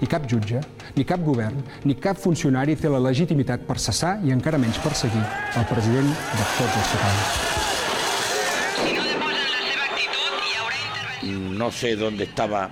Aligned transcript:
i 0.00 0.06
cap 0.06 0.26
jutge, 0.30 0.60
ni 0.96 1.04
cap 1.04 1.20
govern, 1.24 1.62
ni 1.84 1.94
cap 1.98 2.18
funcionari 2.18 2.76
té 2.76 2.88
la 2.90 3.00
legitimitat 3.02 3.66
per 3.66 3.78
cessar 3.82 4.18
i 4.24 4.32
encara 4.34 4.58
menys 4.58 4.78
perseguir 4.82 5.22
el 5.58 5.64
president 5.70 6.08
de 6.08 6.44
tots 6.56 6.76
els 6.80 6.90
catalans. 6.94 7.58
No 11.58 11.70
sé 11.72 11.96
dónde 11.96 12.24
estaba 12.24 12.70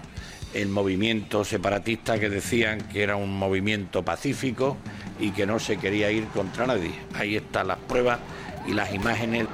el 0.55 0.69
movimiento 0.69 1.45
separatista 1.45 2.19
que 2.19 2.31
decían 2.31 2.81
que 2.93 3.03
era 3.03 3.17
un 3.17 3.37
movimiento 3.37 4.03
pacífico 4.05 4.77
y 5.19 5.33
que 5.33 5.47
no 5.47 5.59
se 5.59 5.77
quería 5.77 6.11
ir 6.11 6.27
contra 6.29 6.67
nadie. 6.67 6.95
Ahí 7.15 7.37
están 7.37 7.69
las 7.69 7.79
pruebas 7.79 8.21
y 8.67 8.73
las 8.73 8.95
imágenes. 8.95 9.47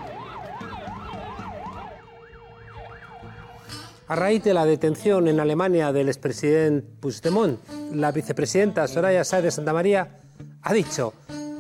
A 4.13 4.15
raíz 4.15 4.45
de 4.45 4.53
la 4.53 4.67
detención 4.67 5.27
en 5.27 5.41
Alemania 5.41 5.91
del 5.91 6.11
expresidente 6.11 6.87
Puigdemont, 7.01 7.59
la 7.95 8.13
vicepresidenta 8.13 8.87
Soraya 8.87 9.25
Sáez 9.25 9.45
de 9.45 9.51
Santa 9.51 9.73
María 9.73 10.19
ha 10.61 10.75
dicho, 10.75 11.15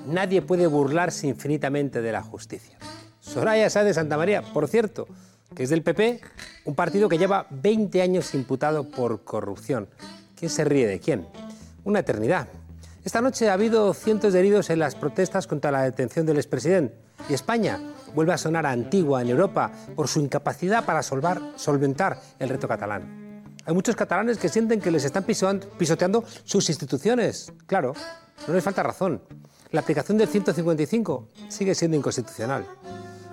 nadie 0.06 0.42
puede 0.42 0.66
burlarse 0.66 1.26
infinitamente 1.26 2.02
de 2.02 2.12
la 2.12 2.22
justicia. 2.22 2.76
Soraya 3.20 3.70
Sáez 3.70 3.86
de 3.86 3.94
Santa 3.94 4.18
María, 4.18 4.42
por 4.42 4.68
cierto, 4.68 5.08
que 5.56 5.62
es 5.62 5.70
del 5.70 5.80
PP, 5.80 6.20
un 6.66 6.74
partido 6.74 7.08
que 7.08 7.16
lleva 7.16 7.46
20 7.48 8.02
años 8.02 8.34
imputado 8.34 8.84
por 8.84 9.24
corrupción. 9.24 9.88
¿Quién 10.36 10.50
se 10.50 10.64
ríe 10.64 10.86
de 10.86 11.00
quién? 11.00 11.26
Una 11.84 12.00
eternidad. 12.00 12.48
Esta 13.02 13.22
noche 13.22 13.48
ha 13.48 13.54
habido 13.54 13.94
cientos 13.94 14.34
de 14.34 14.40
heridos 14.40 14.68
en 14.68 14.78
las 14.78 14.94
protestas 14.94 15.46
contra 15.46 15.70
la 15.70 15.84
detención 15.84 16.26
del 16.26 16.36
expresidente. 16.36 16.94
Y 17.30 17.32
España 17.32 17.80
vuelve 18.14 18.32
a 18.32 18.38
sonar 18.38 18.66
antigua 18.66 19.22
en 19.22 19.28
Europa 19.28 19.70
por 19.94 20.08
su 20.08 20.20
incapacidad 20.20 20.84
para 20.84 21.02
solventar 21.02 22.20
el 22.38 22.48
reto 22.48 22.68
catalán. 22.68 23.22
Hay 23.64 23.74
muchos 23.74 23.94
catalanes 23.94 24.38
que 24.38 24.48
sienten 24.48 24.80
que 24.80 24.90
les 24.90 25.04
están 25.04 25.24
pisoteando 25.24 26.24
sus 26.44 26.68
instituciones. 26.68 27.52
Claro, 27.66 27.94
no 28.48 28.54
les 28.54 28.64
falta 28.64 28.82
razón. 28.82 29.22
La 29.70 29.80
aplicación 29.80 30.18
del 30.18 30.28
155 30.28 31.28
sigue 31.48 31.74
siendo 31.74 31.96
inconstitucional. 31.96 32.66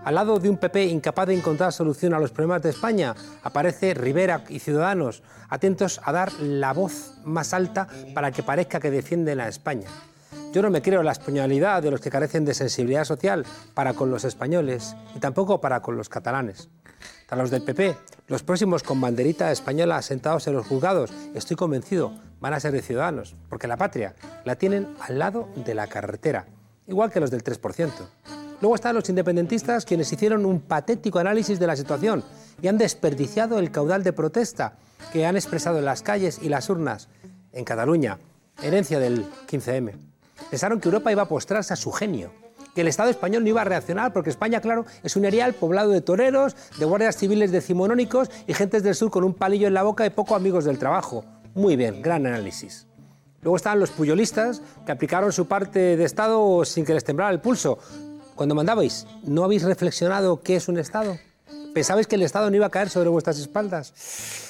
Al 0.05 0.15
lado 0.15 0.39
de 0.39 0.49
un 0.49 0.57
PP 0.57 0.85
incapaz 0.85 1.27
de 1.27 1.37
encontrar 1.37 1.73
solución 1.73 2.13
a 2.13 2.19
los 2.19 2.31
problemas 2.31 2.61
de 2.61 2.69
España, 2.69 3.15
aparece 3.43 3.93
Rivera 3.93 4.43
y 4.47 4.59
Ciudadanos, 4.59 5.23
atentos 5.49 5.99
a 6.03 6.11
dar 6.11 6.31
la 6.39 6.71
voz 6.73 7.15
más 7.25 7.53
alta 7.53 7.87
para 8.13 8.31
que 8.31 8.43
parezca 8.43 8.79
que 8.79 8.91
defienden 8.91 9.41
a 9.41 9.49
España. 9.49 9.89
Yo 10.51 10.63
no 10.63 10.71
me 10.71 10.81
creo 10.81 11.03
la 11.03 11.11
españolidad 11.11 11.83
de 11.83 11.91
los 11.91 12.01
que 12.01 12.09
carecen 12.09 12.43
de 12.43 12.55
sensibilidad 12.55 13.03
social 13.03 13.45
para 13.75 13.93
con 13.93 14.09
los 14.09 14.23
españoles 14.23 14.95
y 15.15 15.19
tampoco 15.19 15.61
para 15.61 15.81
con 15.81 15.95
los 15.95 16.09
catalanes. 16.09 16.69
A 17.29 17.35
los 17.35 17.51
del 17.51 17.61
PP, 17.61 17.95
los 18.27 18.41
próximos 18.41 18.81
con 18.81 18.99
banderita 18.99 19.51
española 19.51 20.01
sentados 20.01 20.47
en 20.47 20.55
los 20.55 20.65
juzgados, 20.65 21.11
estoy 21.35 21.55
convencido, 21.55 22.13
van 22.39 22.53
a 22.53 22.59
ser 22.59 22.71
de 22.71 22.81
ciudadanos, 22.81 23.35
porque 23.47 23.67
la 23.67 23.77
patria 23.77 24.15
la 24.43 24.55
tienen 24.55 24.87
al 25.01 25.19
lado 25.19 25.47
de 25.55 25.75
la 25.75 25.85
carretera, 25.85 26.47
igual 26.87 27.11
que 27.11 27.19
los 27.19 27.29
del 27.29 27.43
3%. 27.43 27.91
Luego 28.59 28.73
están 28.73 28.95
los 28.95 29.07
independentistas 29.07 29.85
quienes 29.85 30.11
hicieron 30.11 30.47
un 30.47 30.61
patético 30.61 31.19
análisis 31.19 31.59
de 31.59 31.67
la 31.67 31.75
situación 31.75 32.23
y 32.59 32.67
han 32.67 32.79
desperdiciado 32.79 33.59
el 33.59 33.69
caudal 33.69 34.03
de 34.03 34.13
protesta 34.13 34.73
que 35.13 35.27
han 35.27 35.35
expresado 35.35 35.77
en 35.77 35.85
las 35.85 36.01
calles 36.01 36.39
y 36.41 36.49
las 36.49 36.71
urnas 36.71 37.07
en 37.53 37.65
Cataluña, 37.65 38.17
herencia 38.63 38.99
del 38.99 39.25
15M. 39.47 40.08
Pensaron 40.49 40.79
que 40.79 40.87
Europa 40.87 41.11
iba 41.11 41.23
a 41.23 41.27
postrarse 41.27 41.73
a 41.73 41.77
su 41.77 41.91
genio, 41.91 42.31
que 42.73 42.81
el 42.81 42.87
Estado 42.87 43.09
español 43.09 43.43
no 43.43 43.49
iba 43.49 43.61
a 43.61 43.65
reaccionar 43.65 44.13
porque 44.13 44.29
España, 44.29 44.61
claro, 44.61 44.85
es 45.03 45.15
un 45.15 45.25
areal 45.25 45.53
poblado 45.53 45.91
de 45.91 46.01
toreros, 46.01 46.55
de 46.77 46.85
guardias 46.85 47.17
civiles 47.17 47.51
decimonónicos 47.51 48.29
y 48.47 48.53
gentes 48.53 48.83
del 48.83 48.95
sur 48.95 49.11
con 49.11 49.23
un 49.23 49.33
palillo 49.33 49.67
en 49.67 49.73
la 49.73 49.83
boca 49.83 50.05
y 50.05 50.09
poco 50.09 50.35
amigos 50.35 50.65
del 50.65 50.79
trabajo. 50.79 51.23
Muy 51.53 51.75
bien, 51.75 52.01
gran 52.01 52.25
análisis. 52.25 52.87
Luego 53.41 53.55
estaban 53.55 53.79
los 53.79 53.91
puyolistas 53.91 54.61
que 54.85 54.91
aplicaron 54.91 55.31
su 55.31 55.47
parte 55.47 55.97
de 55.97 56.03
Estado 56.03 56.65
sin 56.65 56.83
que 56.83 56.93
les 56.93 57.03
temblara 57.03 57.31
el 57.31 57.39
pulso. 57.39 57.79
Cuando 58.35 58.55
mandabais, 58.55 59.05
¿no 59.23 59.43
habéis 59.43 59.63
reflexionado 59.63 60.41
qué 60.41 60.55
es 60.55 60.67
un 60.67 60.77
Estado? 60.77 61.17
¿Pensabais 61.73 62.07
que 62.07 62.15
el 62.15 62.23
Estado 62.23 62.49
no 62.49 62.55
iba 62.55 62.65
a 62.65 62.71
caer 62.71 62.89
sobre 62.89 63.09
vuestras 63.09 63.37
espaldas? 63.39 64.48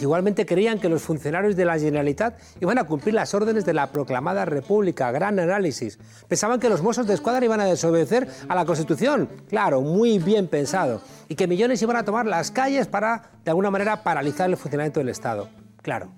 Igualmente 0.00 0.46
creían 0.46 0.78
que 0.78 0.88
los 0.88 1.02
funcionarios 1.02 1.56
de 1.56 1.64
la 1.64 1.78
Generalitat 1.78 2.38
iban 2.60 2.78
a 2.78 2.84
cumplir 2.84 3.14
las 3.14 3.32
órdenes 3.34 3.64
de 3.64 3.74
la 3.74 3.90
proclamada 3.90 4.44
República. 4.44 5.10
Gran 5.10 5.38
análisis. 5.38 5.98
Pensaban 6.28 6.60
que 6.60 6.68
los 6.68 6.82
mozos 6.82 7.06
de 7.06 7.14
escuadra 7.14 7.44
iban 7.44 7.60
a 7.60 7.64
desobedecer 7.64 8.28
a 8.48 8.54
la 8.54 8.64
Constitución. 8.64 9.28
Claro, 9.48 9.80
muy 9.80 10.18
bien 10.18 10.48
pensado. 10.48 11.00
Y 11.28 11.34
que 11.34 11.46
millones 11.46 11.80
iban 11.82 11.96
a 11.96 12.04
tomar 12.04 12.26
las 12.26 12.50
calles 12.50 12.86
para, 12.86 13.30
de 13.44 13.50
alguna 13.50 13.70
manera, 13.70 14.02
paralizar 14.02 14.48
el 14.48 14.56
funcionamiento 14.56 15.00
del 15.00 15.08
Estado. 15.08 15.48
Claro. 15.82 16.10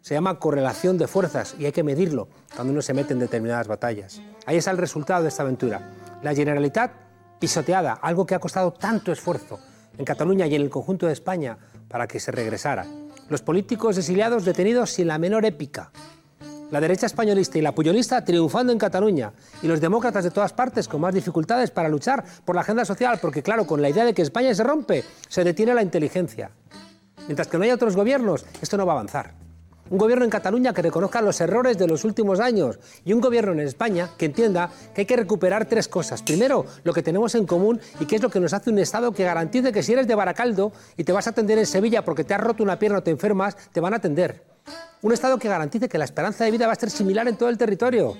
Se 0.00 0.14
llama 0.14 0.40
correlación 0.40 0.98
de 0.98 1.06
fuerzas 1.06 1.54
y 1.58 1.64
hay 1.64 1.72
que 1.72 1.84
medirlo 1.84 2.28
cuando 2.56 2.72
uno 2.72 2.82
se 2.82 2.92
mete 2.92 3.12
en 3.12 3.20
determinadas 3.20 3.68
batallas. 3.68 4.20
Ahí 4.46 4.56
está 4.56 4.72
el 4.72 4.78
resultado 4.78 5.22
de 5.22 5.28
esta 5.28 5.44
aventura. 5.44 5.92
La 6.22 6.34
Generalitat 6.34 6.90
pisoteada, 7.38 7.92
algo 7.94 8.26
que 8.26 8.34
ha 8.34 8.40
costado 8.40 8.72
tanto 8.72 9.12
esfuerzo 9.12 9.60
en 9.98 10.04
Cataluña 10.04 10.46
y 10.46 10.54
en 10.54 10.62
el 10.62 10.70
conjunto 10.70 11.06
de 11.06 11.12
España 11.12 11.58
para 11.88 12.06
que 12.06 12.20
se 12.20 12.32
regresara. 12.32 12.86
Los 13.28 13.42
políticos 13.42 13.98
exiliados 13.98 14.44
detenidos 14.44 14.90
sin 14.90 15.08
la 15.08 15.18
menor 15.18 15.44
épica. 15.44 15.90
La 16.70 16.80
derecha 16.80 17.06
españolista 17.06 17.58
y 17.58 17.62
la 17.62 17.74
puyolista 17.74 18.24
triunfando 18.24 18.72
en 18.72 18.78
Cataluña 18.78 19.32
y 19.62 19.66
los 19.66 19.80
demócratas 19.80 20.24
de 20.24 20.30
todas 20.30 20.54
partes 20.54 20.88
con 20.88 21.02
más 21.02 21.14
dificultades 21.14 21.70
para 21.70 21.88
luchar 21.88 22.24
por 22.44 22.54
la 22.54 22.62
agenda 22.62 22.84
social, 22.84 23.18
porque 23.20 23.42
claro, 23.42 23.66
con 23.66 23.82
la 23.82 23.90
idea 23.90 24.04
de 24.04 24.14
que 24.14 24.22
España 24.22 24.54
se 24.54 24.64
rompe, 24.64 25.04
se 25.28 25.44
detiene 25.44 25.74
la 25.74 25.82
inteligencia. 25.82 26.50
Mientras 27.26 27.48
que 27.48 27.58
no 27.58 27.64
haya 27.64 27.74
otros 27.74 27.94
gobiernos, 27.94 28.46
esto 28.62 28.76
no 28.76 28.86
va 28.86 28.94
a 28.94 28.96
avanzar 28.96 29.41
un 29.92 29.98
gobierno 29.98 30.24
en 30.24 30.30
Cataluña 30.30 30.72
que 30.72 30.80
reconozca 30.80 31.20
los 31.20 31.38
errores 31.42 31.76
de 31.76 31.86
los 31.86 32.04
últimos 32.04 32.40
años 32.40 32.78
y 33.04 33.12
un 33.12 33.20
gobierno 33.20 33.52
en 33.52 33.60
España 33.60 34.08
que 34.16 34.24
entienda 34.24 34.70
que 34.94 35.02
hay 35.02 35.06
que 35.06 35.16
recuperar 35.16 35.66
tres 35.66 35.86
cosas. 35.86 36.22
Primero, 36.22 36.64
lo 36.82 36.94
que 36.94 37.02
tenemos 37.02 37.34
en 37.34 37.44
común 37.44 37.78
y 38.00 38.06
que 38.06 38.16
es 38.16 38.22
lo 38.22 38.30
que 38.30 38.40
nos 38.40 38.54
hace 38.54 38.70
un 38.70 38.78
Estado 38.78 39.12
que 39.12 39.22
garantice 39.22 39.70
que 39.70 39.82
si 39.82 39.92
eres 39.92 40.06
de 40.06 40.14
Baracaldo 40.14 40.72
y 40.96 41.04
te 41.04 41.12
vas 41.12 41.26
a 41.26 41.30
atender 41.30 41.58
en 41.58 41.66
Sevilla 41.66 42.02
porque 42.02 42.24
te 42.24 42.32
has 42.32 42.40
roto 42.40 42.62
una 42.62 42.78
pierna 42.78 43.00
o 43.00 43.02
te 43.02 43.10
enfermas, 43.10 43.54
te 43.70 43.80
van 43.80 43.92
a 43.92 43.98
atender. 43.98 44.42
Un 45.02 45.12
Estado 45.12 45.38
que 45.38 45.48
garantice 45.48 45.90
que 45.90 45.98
la 45.98 46.06
esperanza 46.06 46.44
de 46.46 46.52
vida 46.52 46.66
va 46.66 46.72
a 46.72 46.76
ser 46.76 46.88
similar 46.88 47.28
en 47.28 47.36
todo 47.36 47.50
el 47.50 47.58
territorio. 47.58 48.16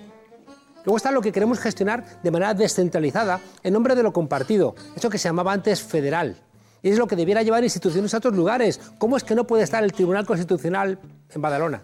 Luego 0.84 0.98
está 0.98 1.10
lo 1.10 1.22
que 1.22 1.32
queremos 1.32 1.58
gestionar 1.58 2.04
de 2.22 2.30
manera 2.30 2.52
descentralizada 2.52 3.40
en 3.62 3.72
nombre 3.72 3.94
de 3.94 4.02
lo 4.02 4.12
compartido, 4.12 4.74
eso 4.94 5.08
que 5.08 5.16
se 5.16 5.28
llamaba 5.28 5.54
antes 5.54 5.80
federal. 5.80 6.36
Y 6.82 6.90
es 6.90 6.98
lo 6.98 7.06
que 7.06 7.16
debiera 7.16 7.42
llevar 7.42 7.62
instituciones 7.62 8.12
a 8.12 8.18
otros 8.18 8.34
lugares. 8.34 8.80
¿Cómo 8.98 9.16
es 9.16 9.22
que 9.22 9.36
no 9.36 9.46
puede 9.46 9.62
estar 9.62 9.84
el 9.84 9.92
Tribunal 9.92 10.26
Constitucional 10.26 10.98
en 11.34 11.42
Badalona? 11.42 11.82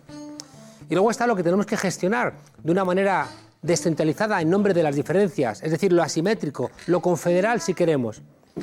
Y 0.88 0.94
luego 0.94 1.10
está 1.10 1.26
lo 1.26 1.36
que 1.36 1.42
tenemos 1.42 1.66
que 1.66 1.76
gestionar 1.76 2.34
de 2.62 2.72
una 2.72 2.84
manera 2.84 3.28
descentralizada 3.62 4.40
en 4.40 4.50
nombre 4.50 4.72
de 4.72 4.82
las 4.82 4.96
diferencias, 4.96 5.62
es 5.62 5.70
decir, 5.70 5.92
lo 5.92 6.02
asimétrico, 6.02 6.70
lo 6.86 7.00
confederal 7.00 7.60
si 7.60 7.74
queremos. 7.74 8.22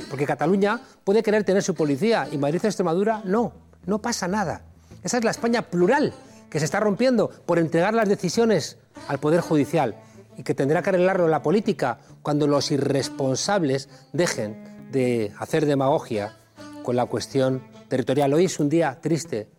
Porque 0.10 0.26
Cataluña 0.26 0.82
puede 1.04 1.24
querer 1.24 1.44
tener 1.44 1.64
su 1.64 1.76
policía 1.76 2.28
y 2.32 2.38
Madrid 2.38 2.62
o 2.64 2.68
Extremadura 2.68 3.22
no, 3.26 3.54
no 3.86 4.00
pasa 4.00 4.28
nada. 4.28 4.64
Esa 5.04 5.18
es 5.18 5.24
la 5.24 5.32
España 5.32 5.62
plural 5.64 6.14
que 6.50 6.60
se 6.60 6.66
está 6.66 6.80
rompiendo 6.80 7.30
por 7.30 7.60
entregar 7.60 7.94
las 7.94 8.10
decisiones 8.10 8.78
al 9.08 9.20
Poder 9.20 9.42
Judicial 9.42 9.96
y 10.38 10.44
que 10.44 10.54
tendrá 10.54 10.82
que 10.82 10.90
arreglarlo 10.90 11.28
la 11.28 11.44
política 11.44 12.00
cuando 12.22 12.48
los 12.48 12.72
irresponsables 12.72 13.90
dejen 14.14 14.90
de 14.92 15.32
hacer 15.40 15.66
demagogia 15.66 16.38
con 16.84 16.96
la 16.96 17.06
cuestión 17.06 17.62
territorial. 17.88 18.34
Hoy 18.34 18.46
es 18.46 18.60
un 18.60 18.70
día 18.70 19.00
triste 19.02 19.50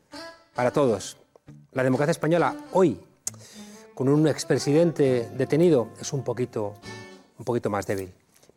para 0.56 0.72
todos. 0.72 1.18
La 1.72 1.84
democracia 1.84 2.10
española 2.10 2.56
hoy, 2.72 2.98
con 3.94 4.08
un 4.08 4.26
expresidente 4.26 5.28
detenido, 5.36 5.90
es 6.00 6.12
un 6.14 6.24
poquito, 6.24 6.74
un 7.38 7.44
poquito 7.44 7.68
más 7.68 7.86
débil. 7.86 8.12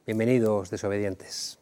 Bienvenidos, 0.06 0.70
desobedientes. 0.70 1.59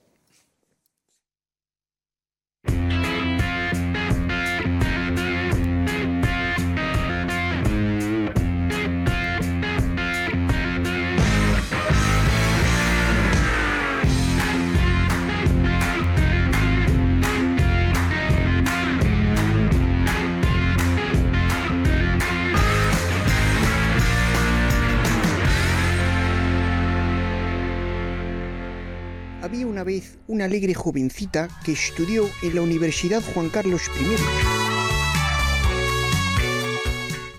Había 29.58 29.70
una 29.72 29.84
vez 29.84 30.20
una 30.28 30.46
alegre 30.46 30.76
jovencita 30.76 31.48
que 31.66 31.72
estudió 31.72 32.30
en 32.44 32.54
la 32.54 32.62
Universidad 32.62 33.24
Juan 33.34 33.50
Carlos 33.50 33.90
I. 34.00 34.16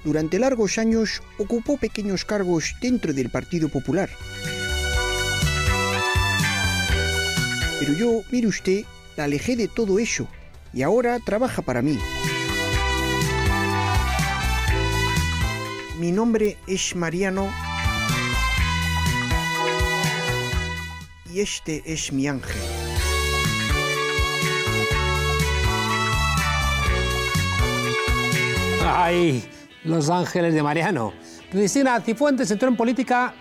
Durante 0.02 0.40
largos 0.40 0.78
años 0.78 1.22
ocupó 1.38 1.76
pequeños 1.76 2.24
cargos 2.24 2.74
dentro 2.82 3.12
del 3.12 3.30
Partido 3.30 3.68
Popular. 3.68 4.10
Pero 7.78 7.92
yo, 7.92 8.22
mire 8.32 8.48
usted, 8.48 8.82
la 9.16 9.22
alejé 9.22 9.54
de 9.54 9.68
todo 9.68 10.00
eso 10.00 10.26
y 10.74 10.82
ahora 10.82 11.20
trabaja 11.24 11.62
para 11.62 11.82
mí. 11.82 12.00
Mi 16.00 16.10
nombre 16.10 16.56
es 16.66 16.96
Mariano 16.96 17.48
y 21.32 21.40
este 21.40 21.82
es 21.86 22.12
mi 22.12 22.26
ángel. 22.26 22.60
¡Ay! 28.84 29.44
Los 29.84 30.10
Ángeles 30.10 30.54
de 30.54 30.62
Mariano. 30.62 31.12
Cristina 31.50 32.00
Cifuentes 32.00 32.50
entró 32.50 32.68
en 32.68 32.76
política 32.76 33.34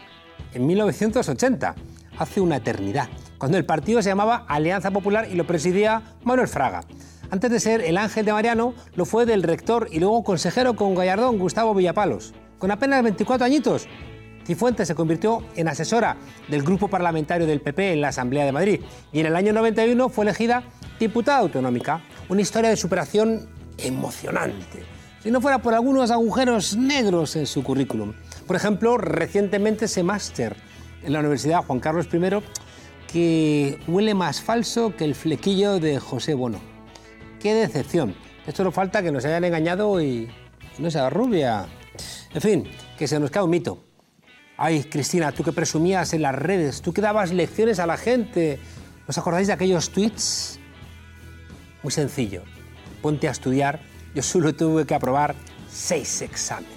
en 0.53 0.65
1980, 0.65 1.75
hace 2.17 2.41
una 2.41 2.57
eternidad, 2.57 3.09
cuando 3.37 3.57
el 3.57 3.65
partido 3.65 4.01
se 4.01 4.09
llamaba 4.09 4.45
Alianza 4.47 4.91
Popular 4.91 5.27
y 5.29 5.35
lo 5.35 5.45
presidía 5.45 6.01
Manuel 6.23 6.47
Fraga. 6.47 6.81
Antes 7.29 7.51
de 7.51 7.59
ser 7.59 7.81
el 7.81 7.97
ángel 7.97 8.25
de 8.25 8.31
Mariano, 8.31 8.73
lo 8.95 9.05
fue 9.05 9.25
del 9.25 9.43
rector 9.43 9.89
y 9.91 9.99
luego 9.99 10.23
consejero 10.23 10.75
con 10.75 10.95
Gallardón 10.95 11.37
Gustavo 11.37 11.73
Villapalos. 11.73 12.33
Con 12.57 12.71
apenas 12.71 13.03
24 13.03 13.45
añitos, 13.45 13.87
Cifuentes 14.47 14.87
se 14.87 14.95
convirtió 14.95 15.43
en 15.55 15.67
asesora 15.67 16.15
del 16.47 16.63
grupo 16.63 16.87
parlamentario 16.87 17.45
del 17.45 17.59
PP 17.59 17.91
en 17.91 18.01
la 18.01 18.07
Asamblea 18.07 18.45
de 18.45 18.53
Madrid 18.53 18.79
y 19.11 19.19
en 19.19 19.25
el 19.25 19.35
año 19.35 19.51
91 19.51 20.07
fue 20.07 20.23
elegida 20.23 20.63
diputada 20.99 21.39
autonómica. 21.39 22.01
Una 22.29 22.41
historia 22.41 22.69
de 22.69 22.77
superación 22.77 23.49
emocionante 23.77 24.97
si 25.21 25.31
no 25.31 25.41
fuera 25.41 25.57
por 25.61 25.73
algunos 25.73 26.11
agujeros 26.11 26.77
negros 26.77 27.35
en 27.35 27.47
su 27.47 27.61
currículum. 27.61 28.13
Por 28.45 28.55
ejemplo, 28.55 28.97
recientemente 28.97 29.85
ese 29.85 30.01
máster 30.01 30.55
en 31.03 31.11
la 31.11 31.19
Universidad 31.19 31.65
Juan 31.65 31.81
Carlos 31.81 32.07
I 32.13 32.19
que 33.11 33.79
huele 33.87 34.13
más 34.13 34.41
falso 34.41 34.95
que 34.95 35.03
el 35.03 35.15
flequillo 35.15 35.79
de 35.79 35.99
José 35.99 36.33
Bono. 36.33 36.59
¡Qué 37.41 37.53
decepción! 37.53 38.15
Esto 38.45 38.63
no 38.63 38.71
falta 38.71 39.03
que 39.03 39.11
nos 39.11 39.25
hayan 39.25 39.43
engañado 39.43 40.01
y 40.01 40.29
no 40.79 40.89
sea 40.89 41.09
rubia. 41.09 41.65
En 42.33 42.41
fin, 42.41 42.63
que 42.97 43.07
se 43.07 43.19
nos 43.19 43.29
cae 43.29 43.43
un 43.43 43.49
mito. 43.49 43.86
Ay, 44.57 44.83
Cristina, 44.85 45.31
tú 45.31 45.43
que 45.43 45.51
presumías 45.51 46.13
en 46.13 46.23
las 46.23 46.35
redes, 46.35 46.81
tú 46.81 46.91
que 46.91 47.01
dabas 47.01 47.31
lecciones 47.31 47.79
a 47.79 47.85
la 47.85 47.97
gente. 47.97 48.59
¿Os 49.07 49.17
acordáis 49.17 49.47
de 49.47 49.53
aquellos 49.53 49.91
tweets? 49.91 50.59
Muy 51.83 51.91
sencillo. 51.91 52.43
Ponte 53.01 53.27
a 53.27 53.31
estudiar 53.31 53.79
yo 54.17 54.23
solo 54.23 54.51
tuve 54.51 54.83
que 54.83 54.95
aprobar 54.95 55.35
seis 55.69 56.23
exámenes. 56.23 56.73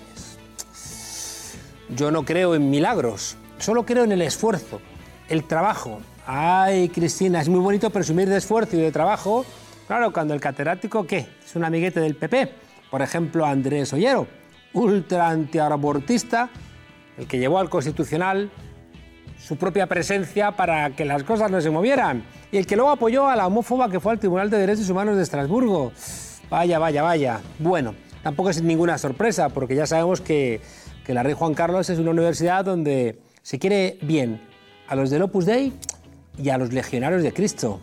Yo 1.89 2.11
no 2.11 2.23
creo 2.23 2.55
en 2.55 2.69
milagros, 2.69 3.37
solo 3.59 3.87
creo 3.87 4.05
en 4.05 4.13
el 4.13 4.21
esfuerzo, 4.21 4.79
el 5.27 5.45
trabajo. 5.45 6.03
Ay, 6.27 6.91
Cristina, 6.91 7.41
es 7.41 7.49
muy 7.49 7.61
bonito 7.61 7.89
presumir 7.89 8.29
de 8.29 8.37
esfuerzo 8.37 8.77
y 8.77 8.81
de 8.81 8.93
trabajo. 8.93 9.47
Claro, 9.87 10.13
cuando 10.13 10.35
el 10.35 10.41
catedrático, 10.41 11.07
¿qué? 11.07 11.29
Es 11.43 11.57
un 11.57 11.65
amiguete 11.65 12.01
del 12.01 12.15
PP. 12.15 12.53
Por 12.91 13.01
ejemplo, 13.01 13.47
Andrés 13.47 13.91
Ollero, 13.95 14.27
ultra 14.75 15.31
antiabortista, 15.31 16.51
el 17.21 17.27
que 17.27 17.39
llevó 17.39 17.59
al 17.59 17.69
Constitucional 17.69 18.51
su 19.39 19.57
propia 19.57 19.87
presencia 19.87 20.53
para 20.53 20.91
que 20.97 21.05
las 21.05 21.23
cosas 21.23 21.51
no 21.51 21.61
se 21.61 21.71
movieran. 21.71 22.25
Y 22.51 22.57
el 22.57 22.67
que 22.67 22.77
luego 22.77 22.91
apoyó 22.91 23.29
a 23.29 23.37
la 23.37 23.47
homófoba 23.47 23.91
que 23.91 24.01
fue 24.01 24.13
al 24.13 24.19
Tribunal 24.19 24.49
de 24.49 24.59
Derechos 24.59 24.89
Humanos 24.89 25.17
de 25.17 25.23
Estrasburgo. 25.23 25.93
Vaya, 26.49 26.79
vaya, 26.79 27.03
vaya. 27.03 27.41
Bueno, 27.59 27.95
tampoco 28.23 28.49
es 28.51 28.63
ninguna 28.63 28.97
sorpresa, 28.97 29.51
porque 29.51 29.75
ya 29.75 29.87
sabemos 29.87 30.21
que, 30.21 30.61
la 31.07 31.25
Rey 31.25 31.35
Juan 31.35 31.55
Carlos 31.55 31.91
es 31.91 31.99
una 31.99 32.13
universidad 32.13 32.65
donde 32.65 33.19
se 33.43 33.59
quiere 33.59 33.99
bien 34.01 34.41
a 34.87 34.95
los 34.95 35.11
del 35.11 35.23
Opus 35.23 35.45
Dei 35.45 35.73
y 36.39 36.51
a 36.51 36.57
los 36.57 36.73
legionarios 36.73 37.25
de 37.25 37.33
Cristo. 37.33 37.81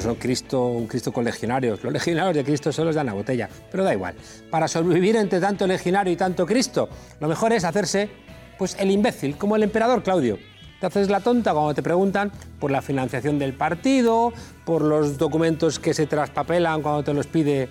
Son 0.00 0.14
Cristo, 0.14 0.66
un 0.66 0.86
Cristo 0.86 1.12
con 1.12 1.24
legionarios. 1.24 1.82
Los 1.84 1.92
legionarios 1.92 2.34
de 2.34 2.44
Cristo 2.44 2.72
solo 2.72 2.88
les 2.88 2.96
dan 2.96 3.06
la 3.06 3.12
botella, 3.12 3.48
pero 3.70 3.84
da 3.84 3.92
igual. 3.92 4.14
Para 4.50 4.66
sobrevivir 4.66 5.16
entre 5.16 5.40
tanto 5.40 5.66
legionario 5.66 6.12
y 6.12 6.16
tanto 6.16 6.46
Cristo, 6.46 6.88
lo 7.20 7.28
mejor 7.28 7.52
es 7.52 7.64
hacerse 7.64 8.08
pues 8.58 8.76
el 8.78 8.90
imbécil, 8.90 9.36
como 9.36 9.56
el 9.56 9.62
emperador 9.62 10.02
Claudio. 10.02 10.38
Te 10.80 10.86
haces 10.86 11.10
la 11.10 11.20
tonta 11.20 11.52
cuando 11.52 11.74
te 11.74 11.82
preguntan 11.82 12.32
por 12.58 12.70
la 12.70 12.80
financiación 12.80 13.38
del 13.38 13.52
partido, 13.52 14.32
por 14.64 14.82
los 14.82 15.18
documentos 15.18 15.78
que 15.78 15.92
se 15.92 16.06
traspapelan 16.06 16.80
cuando 16.80 17.04
te 17.04 17.12
los 17.12 17.26
pide 17.26 17.68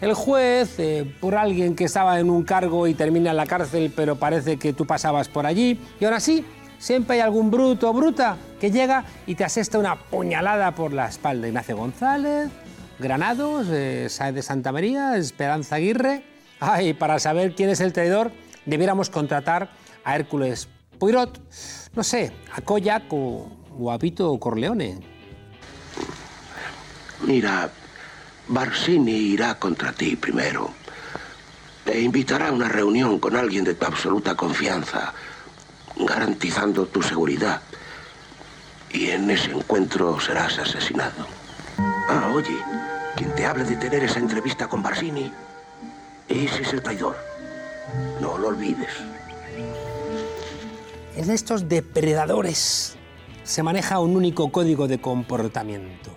el 0.00 0.14
juez, 0.14 0.78
eh, 0.78 1.14
por 1.20 1.34
alguien 1.34 1.76
que 1.76 1.84
estaba 1.84 2.18
en 2.18 2.30
un 2.30 2.42
cargo 2.42 2.86
y 2.86 2.94
termina 2.94 3.30
en 3.30 3.36
la 3.36 3.46
cárcel, 3.46 3.92
pero 3.94 4.16
parece 4.16 4.56
que 4.56 4.72
tú 4.72 4.86
pasabas 4.86 5.28
por 5.28 5.46
allí. 5.46 5.78
Y 6.00 6.04
ahora 6.04 6.20
sí, 6.20 6.44
siempre 6.80 7.14
hay 7.16 7.20
algún 7.20 7.52
bruto 7.52 7.88
o 7.88 7.92
bruta 7.92 8.36
que 8.58 8.72
llega 8.72 9.04
y 9.26 9.36
te 9.36 9.44
asesta 9.44 9.78
una 9.78 9.96
puñalada 9.96 10.74
por 10.74 10.92
la 10.92 11.06
espalda. 11.06 11.46
Ignacio 11.46 11.76
González, 11.76 12.48
Granados, 12.98 13.68
eh, 13.70 14.08
de 14.34 14.42
Santa 14.42 14.72
María, 14.72 15.16
Esperanza 15.16 15.76
Aguirre. 15.76 16.24
Ay, 16.58 16.94
para 16.94 17.20
saber 17.20 17.54
quién 17.54 17.70
es 17.70 17.80
el 17.80 17.92
traidor, 17.92 18.32
debiéramos 18.66 19.08
contratar 19.08 19.70
a 20.04 20.16
Hércules 20.16 20.68
Poirot 20.98 21.40
no 21.94 22.04
sé, 22.04 22.32
a 22.52 22.60
Koyak 22.60 23.04
o, 23.10 23.90
a 23.90 23.98
Vito 23.98 24.38
Corleone. 24.38 24.98
Mira, 27.26 27.70
Barsini 28.48 29.12
irá 29.12 29.58
contra 29.58 29.92
ti 29.92 30.16
primero. 30.16 30.72
Te 31.84 32.00
invitará 32.00 32.48
a 32.48 32.52
una 32.52 32.68
reunión 32.68 33.18
con 33.18 33.36
alguien 33.36 33.64
de 33.64 33.74
tu 33.74 33.86
absoluta 33.86 34.36
confianza, 34.36 35.12
garantizando 35.96 36.86
tu 36.86 37.02
seguridad. 37.02 37.62
Y 38.92 39.10
en 39.10 39.30
ese 39.30 39.52
encuentro 39.52 40.18
serás 40.20 40.58
asesinado. 40.58 41.26
Ah, 42.08 42.32
oye, 42.34 42.56
quien 43.16 43.34
te 43.34 43.46
hable 43.46 43.64
de 43.64 43.76
tener 43.76 44.02
esa 44.02 44.18
entrevista 44.18 44.68
con 44.68 44.82
Barsini, 44.82 45.32
ese 46.28 46.62
es 46.62 46.72
el 46.72 46.82
traidor. 46.82 47.16
No 48.20 48.36
lo 48.38 48.48
olvides 48.48 48.90
en 51.20 51.30
estos 51.30 51.68
depredadores 51.68 52.96
se 53.42 53.62
maneja 53.62 54.00
un 54.00 54.16
único 54.16 54.50
código 54.50 54.88
de 54.88 55.00
comportamiento. 55.00 56.16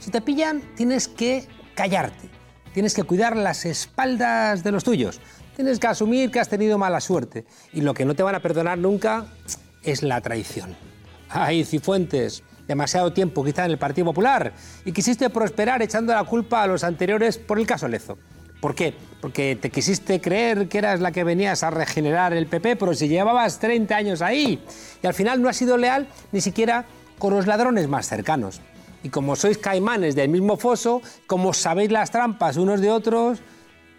Si 0.00 0.10
te 0.10 0.20
pillan, 0.20 0.62
tienes 0.76 1.08
que 1.08 1.46
callarte, 1.74 2.28
tienes 2.74 2.94
que 2.94 3.04
cuidar 3.04 3.36
las 3.36 3.64
espaldas 3.64 4.62
de 4.62 4.72
los 4.72 4.84
tuyos, 4.84 5.20
tienes 5.54 5.78
que 5.78 5.86
asumir 5.86 6.30
que 6.30 6.40
has 6.40 6.48
tenido 6.48 6.78
mala 6.78 7.00
suerte 7.00 7.44
y 7.72 7.80
lo 7.80 7.94
que 7.94 8.04
no 8.04 8.14
te 8.14 8.22
van 8.22 8.34
a 8.34 8.40
perdonar 8.40 8.78
nunca 8.78 9.26
es 9.82 10.02
la 10.02 10.20
traición. 10.20 10.74
Ay, 11.28 11.64
Cifuentes, 11.64 12.42
demasiado 12.66 13.12
tiempo 13.12 13.44
quizá 13.44 13.64
en 13.64 13.72
el 13.72 13.78
Partido 13.78 14.06
Popular 14.06 14.52
y 14.84 14.92
quisiste 14.92 15.30
prosperar 15.30 15.82
echando 15.82 16.12
la 16.12 16.24
culpa 16.24 16.62
a 16.62 16.66
los 16.66 16.84
anteriores 16.84 17.38
por 17.38 17.58
el 17.58 17.66
caso 17.66 17.88
Lezo. 17.88 18.18
¿Por 18.60 18.74
qué? 18.74 18.94
Porque 19.20 19.58
te 19.60 19.70
quisiste 19.70 20.20
creer 20.20 20.68
que 20.68 20.78
eras 20.78 21.00
la 21.00 21.12
que 21.12 21.22
venías 21.22 21.62
a 21.62 21.70
regenerar 21.70 22.32
el 22.32 22.46
PP, 22.46 22.76
pero 22.76 22.94
si 22.94 23.08
llevabas 23.08 23.58
30 23.58 23.94
años 23.94 24.22
ahí 24.22 24.62
y 25.02 25.06
al 25.06 25.12
final 25.12 25.42
no 25.42 25.48
has 25.48 25.56
sido 25.56 25.76
leal 25.76 26.08
ni 26.32 26.40
siquiera 26.40 26.86
con 27.18 27.34
los 27.34 27.46
ladrones 27.46 27.88
más 27.88 28.08
cercanos. 28.08 28.60
Y 29.02 29.10
como 29.10 29.36
sois 29.36 29.58
caimanes 29.58 30.14
del 30.14 30.30
mismo 30.30 30.56
foso, 30.56 31.02
como 31.26 31.52
sabéis 31.52 31.92
las 31.92 32.10
trampas 32.10 32.56
unos 32.56 32.80
de 32.80 32.90
otros, 32.90 33.40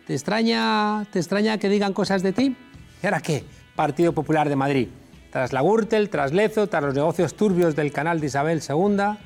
¿te 0.06 0.14
extraña, 0.14 1.06
¿te 1.12 1.20
extraña 1.20 1.58
que 1.58 1.70
digan 1.70 1.94
cosas 1.94 2.24
de 2.24 2.34
ti? 2.34 2.56
¿Y 3.02 3.06
ahora 3.06 3.20
qué? 3.20 3.44
Partido 3.76 4.14
Popular 4.14 4.50
de 4.50 4.56
Madrid. 4.56 4.88
Tras 5.32 5.52
la 5.52 5.62
Gürtel, 5.62 6.10
tras 6.10 6.32
Lezo, 6.32 6.68
tras 6.68 6.84
los 6.84 6.94
negocios 6.94 7.36
turbios 7.36 7.76
del 7.76 7.92
canal 7.92 8.22
de 8.22 8.28
Isabel 8.28 8.62
II, 8.68 9.18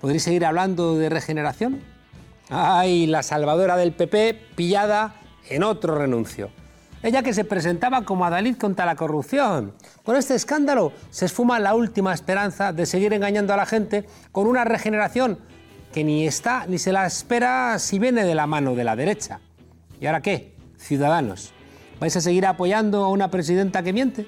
¿podréis 0.00 0.22
seguir 0.22 0.44
hablando 0.44 0.96
de 0.96 1.08
regeneración? 1.08 1.80
Ay, 2.50 3.06
la 3.06 3.22
salvadora 3.22 3.76
del 3.76 3.92
PP 3.92 4.34
pillada 4.56 5.14
en 5.48 5.62
otro 5.62 5.94
renuncio. 5.94 6.50
Ella 7.02 7.22
que 7.22 7.34
se 7.34 7.44
presentaba 7.44 8.04
como 8.04 8.24
Adalid 8.24 8.56
contra 8.56 8.86
la 8.86 8.94
corrupción. 8.94 9.74
Con 10.04 10.16
este 10.16 10.34
escándalo 10.34 10.92
se 11.10 11.26
esfuma 11.26 11.58
la 11.58 11.74
última 11.74 12.14
esperanza 12.14 12.72
de 12.72 12.86
seguir 12.86 13.12
engañando 13.12 13.52
a 13.52 13.56
la 13.56 13.66
gente 13.66 14.06
con 14.30 14.46
una 14.46 14.64
regeneración 14.64 15.38
que 15.92 16.04
ni 16.04 16.26
está 16.26 16.66
ni 16.66 16.78
se 16.78 16.92
la 16.92 17.06
espera 17.06 17.78
si 17.78 17.98
viene 17.98 18.24
de 18.24 18.34
la 18.34 18.46
mano 18.46 18.74
de 18.74 18.84
la 18.84 18.96
derecha. 18.96 19.40
¿Y 20.02 20.06
ahora 20.06 20.20
qué? 20.20 20.50
Ciudadanos. 20.78 21.52
¿Vais 22.00 22.16
a 22.16 22.20
seguir 22.20 22.44
apoyando 22.44 23.04
a 23.04 23.08
una 23.08 23.30
presidenta 23.30 23.84
que 23.84 23.92
miente? 23.92 24.26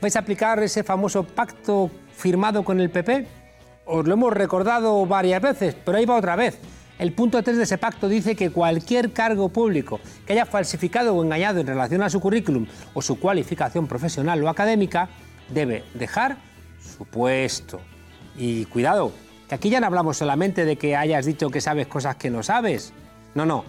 ¿Vais 0.00 0.14
a 0.14 0.20
aplicar 0.20 0.62
ese 0.62 0.84
famoso 0.84 1.24
pacto 1.24 1.90
firmado 2.16 2.62
con 2.62 2.78
el 2.78 2.88
PP? 2.88 3.26
Os 3.84 4.06
lo 4.06 4.14
hemos 4.14 4.32
recordado 4.32 5.04
varias 5.06 5.42
veces, 5.42 5.74
pero 5.84 5.98
ahí 5.98 6.06
va 6.06 6.14
otra 6.14 6.36
vez. 6.36 6.60
El 7.00 7.14
punto 7.14 7.42
3 7.42 7.56
de 7.56 7.64
ese 7.64 7.78
pacto 7.78 8.08
dice 8.08 8.36
que 8.36 8.50
cualquier 8.50 9.12
cargo 9.12 9.48
público 9.48 9.98
que 10.24 10.34
haya 10.34 10.46
falsificado 10.46 11.16
o 11.16 11.24
engañado 11.24 11.58
en 11.58 11.66
relación 11.66 12.02
a 12.02 12.10
su 12.10 12.20
currículum 12.20 12.68
o 12.94 13.02
su 13.02 13.18
cualificación 13.18 13.88
profesional 13.88 14.40
o 14.44 14.48
académica 14.48 15.08
debe 15.52 15.82
dejar 15.94 16.36
su 16.80 17.04
puesto. 17.04 17.80
Y 18.36 18.66
cuidado, 18.66 19.10
que 19.48 19.56
aquí 19.56 19.68
ya 19.68 19.80
no 19.80 19.88
hablamos 19.88 20.16
solamente 20.16 20.64
de 20.64 20.76
que 20.76 20.94
hayas 20.94 21.26
dicho 21.26 21.50
que 21.50 21.60
sabes 21.60 21.88
cosas 21.88 22.14
que 22.14 22.30
no 22.30 22.44
sabes. 22.44 22.92
No, 23.34 23.44
no, 23.44 23.64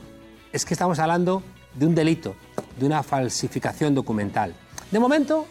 es 0.51 0.65
que 0.65 0.73
estamos 0.73 0.99
hablando 0.99 1.43
de 1.75 1.85
un 1.85 1.95
delito, 1.95 2.35
de 2.79 2.85
una 2.85 3.03
falsificación 3.03 3.95
documental. 3.95 4.53
De 4.91 4.99
momento, 4.99 5.45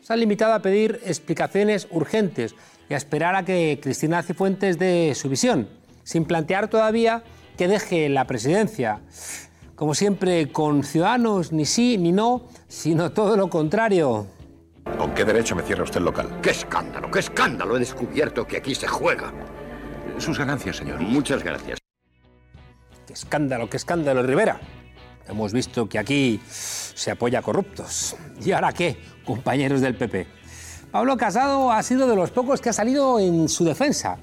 se 0.00 0.12
han 0.12 0.20
limitado 0.20 0.52
a 0.52 0.60
pedir 0.60 1.00
explicaciones 1.04 1.88
urgentes 1.90 2.54
y 2.88 2.94
a 2.94 2.96
esperar 2.96 3.34
a 3.34 3.44
que 3.44 3.78
Cristina 3.82 4.22
Cifuentes 4.22 4.78
dé 4.78 5.14
su 5.14 5.28
visión 5.28 5.68
sin 6.04 6.26
plantear 6.26 6.68
todavía 6.68 7.24
que 7.56 7.66
deje 7.66 8.08
la 8.08 8.26
presidencia. 8.26 9.00
Como 9.74 9.94
siempre, 9.94 10.52
con 10.52 10.84
Ciudadanos 10.84 11.52
ni 11.52 11.64
sí 11.64 11.98
ni 11.98 12.12
no, 12.12 12.46
sino 12.68 13.10
todo 13.10 13.36
lo 13.36 13.48
contrario. 13.48 14.26
¿Con 14.98 15.14
qué 15.14 15.24
derecho 15.24 15.56
me 15.56 15.62
cierra 15.62 15.82
usted 15.82 15.98
el 15.98 16.04
local? 16.04 16.40
¡Qué 16.42 16.50
escándalo, 16.50 17.10
qué 17.10 17.18
escándalo! 17.18 17.76
He 17.76 17.80
descubierto 17.80 18.46
que 18.46 18.58
aquí 18.58 18.74
se 18.74 18.86
juega. 18.86 19.32
Sus 20.18 20.38
ganancias, 20.38 20.76
señor. 20.76 21.00
Muchas 21.00 21.42
gracias. 21.42 21.83
¡Qué 23.14 23.18
escándalo, 23.18 23.70
qué 23.70 23.76
escándalo, 23.76 24.24
Rivera! 24.24 24.60
Hemos 25.28 25.52
visto 25.52 25.88
que 25.88 26.00
aquí 26.00 26.40
se 26.48 27.12
apoya 27.12 27.38
a 27.38 27.42
corruptos. 27.42 28.16
¿Y 28.44 28.50
ahora 28.50 28.72
qué, 28.72 28.96
compañeros 29.24 29.80
del 29.80 29.94
PP? 29.94 30.26
Pablo 30.90 31.16
Casado 31.16 31.70
ha 31.70 31.80
sido 31.84 32.08
de 32.08 32.16
los 32.16 32.32
pocos 32.32 32.60
que 32.60 32.70
ha 32.70 32.72
salido 32.72 33.20
en 33.20 33.48
su 33.48 33.64
defensa. 33.64 34.18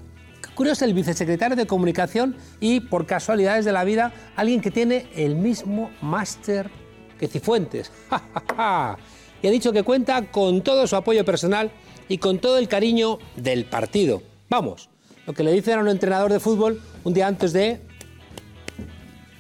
Curioso, 0.56 0.84
el 0.84 0.94
vicesecretario 0.94 1.56
de 1.56 1.66
Comunicación 1.66 2.36
y, 2.60 2.82
por 2.82 3.06
casualidades 3.06 3.64
de 3.64 3.72
la 3.72 3.86
vida, 3.86 4.12
alguien 4.36 4.60
que 4.60 4.72
tiene 4.72 5.08
el 5.16 5.38
mismo 5.38 5.90
máster 6.02 6.70
que 7.18 7.30
Cifuentes. 7.30 7.94
y 9.42 9.48
ha 9.48 9.52
dicho 9.52 9.72
que 9.72 9.84
cuenta 9.84 10.30
con 10.32 10.64
todo 10.64 10.86
su 10.86 10.98
apoyo 10.98 11.24
personal 11.24 11.72
y 12.10 12.18
con 12.18 12.40
todo 12.40 12.58
el 12.58 12.68
cariño 12.68 13.20
del 13.38 13.64
partido. 13.64 14.22
Vamos, 14.50 14.90
lo 15.26 15.32
que 15.32 15.44
le 15.44 15.54
dicen 15.54 15.80
a 15.80 15.82
un 15.82 15.88
entrenador 15.88 16.30
de 16.34 16.42
fútbol 16.42 16.82
un 17.06 17.14
día 17.14 17.28
antes 17.28 17.54
de 17.54 17.90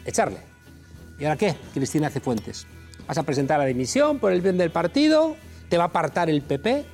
echarle. 0.05 0.39
¿Y 1.20 1.25
ahora 1.25 1.38
qué, 1.38 1.55
Cristina 1.74 2.10
Cifuentes? 2.10 2.65
¿Vas 3.08 3.17
a 3.17 3.24
presentar 3.24 3.60
la 3.60 3.65
dimisión 3.65 4.20
por 4.20 4.31
el 4.31 4.41
bien 4.41 4.58
del 4.58 4.72
partido? 4.72 5.36
¿Te 5.70 5.77
va 5.77 5.84
a 5.84 5.88
apartar 5.88 6.29
el 6.29 6.41
PP? 6.41 6.86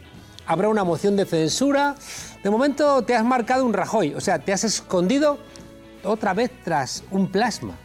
¿Habrá 0.45 0.69
una 0.69 0.83
moción 0.83 1.15
de 1.15 1.25
censura? 1.25 1.95
De 2.43 2.49
momento 2.49 3.03
te 3.03 3.15
has 3.15 3.25
marcado 3.25 3.65
un 3.65 3.73
Rajoy, 3.73 4.13
o 4.15 4.21
sea, 4.21 4.39
te 4.39 4.53
has 4.53 4.63
escondido 4.63 5.37
otra 6.03 6.33
vez 6.33 6.51
tras 6.63 7.03
un 7.11 7.31
plasma, 7.31 7.75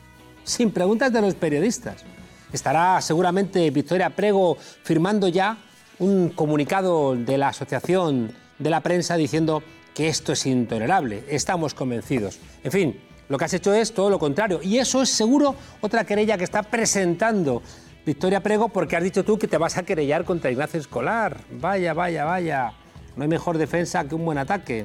sin 0.44 0.70
preguntas 0.70 1.12
de 1.12 1.20
los 1.20 1.34
periodistas. 1.34 2.04
Estará 2.52 3.00
seguramente 3.00 3.70
Victoria 3.70 4.10
Prego 4.10 4.56
firmando 4.82 5.28
ya 5.28 5.58
un 5.98 6.30
comunicado 6.30 7.16
de 7.16 7.38
la 7.38 7.48
Asociación 7.48 8.32
de 8.58 8.70
la 8.70 8.80
Prensa 8.80 9.16
diciendo 9.16 9.62
que 9.94 10.08
esto 10.08 10.32
es 10.32 10.46
intolerable. 10.46 11.24
Estamos 11.28 11.74
convencidos. 11.74 12.38
En 12.62 12.72
fin, 12.72 13.00
lo 13.32 13.38
que 13.38 13.46
has 13.46 13.54
hecho 13.54 13.72
es 13.72 13.94
todo 13.94 14.10
lo 14.10 14.18
contrario. 14.18 14.60
Y 14.62 14.76
eso 14.76 15.00
es 15.00 15.08
seguro 15.08 15.56
otra 15.80 16.04
querella 16.04 16.36
que 16.36 16.44
está 16.44 16.62
presentando 16.62 17.62
Victoria 18.04 18.42
Prego 18.42 18.68
porque 18.68 18.94
has 18.94 19.02
dicho 19.02 19.24
tú 19.24 19.38
que 19.38 19.48
te 19.48 19.56
vas 19.56 19.78
a 19.78 19.84
querellar 19.84 20.26
contra 20.26 20.50
Ignacio 20.50 20.78
Escolar. 20.78 21.40
Vaya, 21.50 21.94
vaya, 21.94 22.26
vaya. 22.26 22.74
No 23.16 23.22
hay 23.22 23.30
mejor 23.30 23.56
defensa 23.56 24.04
que 24.04 24.14
un 24.14 24.26
buen 24.26 24.36
ataque. 24.36 24.84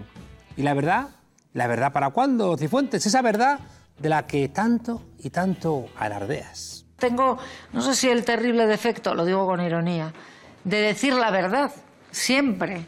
¿Y 0.56 0.62
la 0.62 0.74
verdad? 0.74 1.10
¿La 1.51 1.68
verdad 1.68 1.92
para 1.92 2.12
cuándo, 2.12 2.56
Cifuentes? 2.56 3.06
Esa 3.06 3.22
verdad 3.22 3.60
de 4.00 4.08
la 4.08 4.25
que 4.27 4.48
tanto 4.48 5.01
y 5.20 5.30
tanto 5.30 5.88
alardeas. 5.98 6.86
Tengo, 7.00 7.38
no 7.74 7.82
sé 7.82 7.96
si 7.96 8.08
el 8.08 8.24
terrible 8.24 8.66
defecto, 8.66 9.13
lo 9.13 9.25
digo 9.25 9.46
con 9.46 9.60
ironía, 9.60 10.13
de 10.63 10.77
decir 10.77 11.13
la 11.13 11.32
verdad, 11.32 11.74
siempre. 12.12 12.86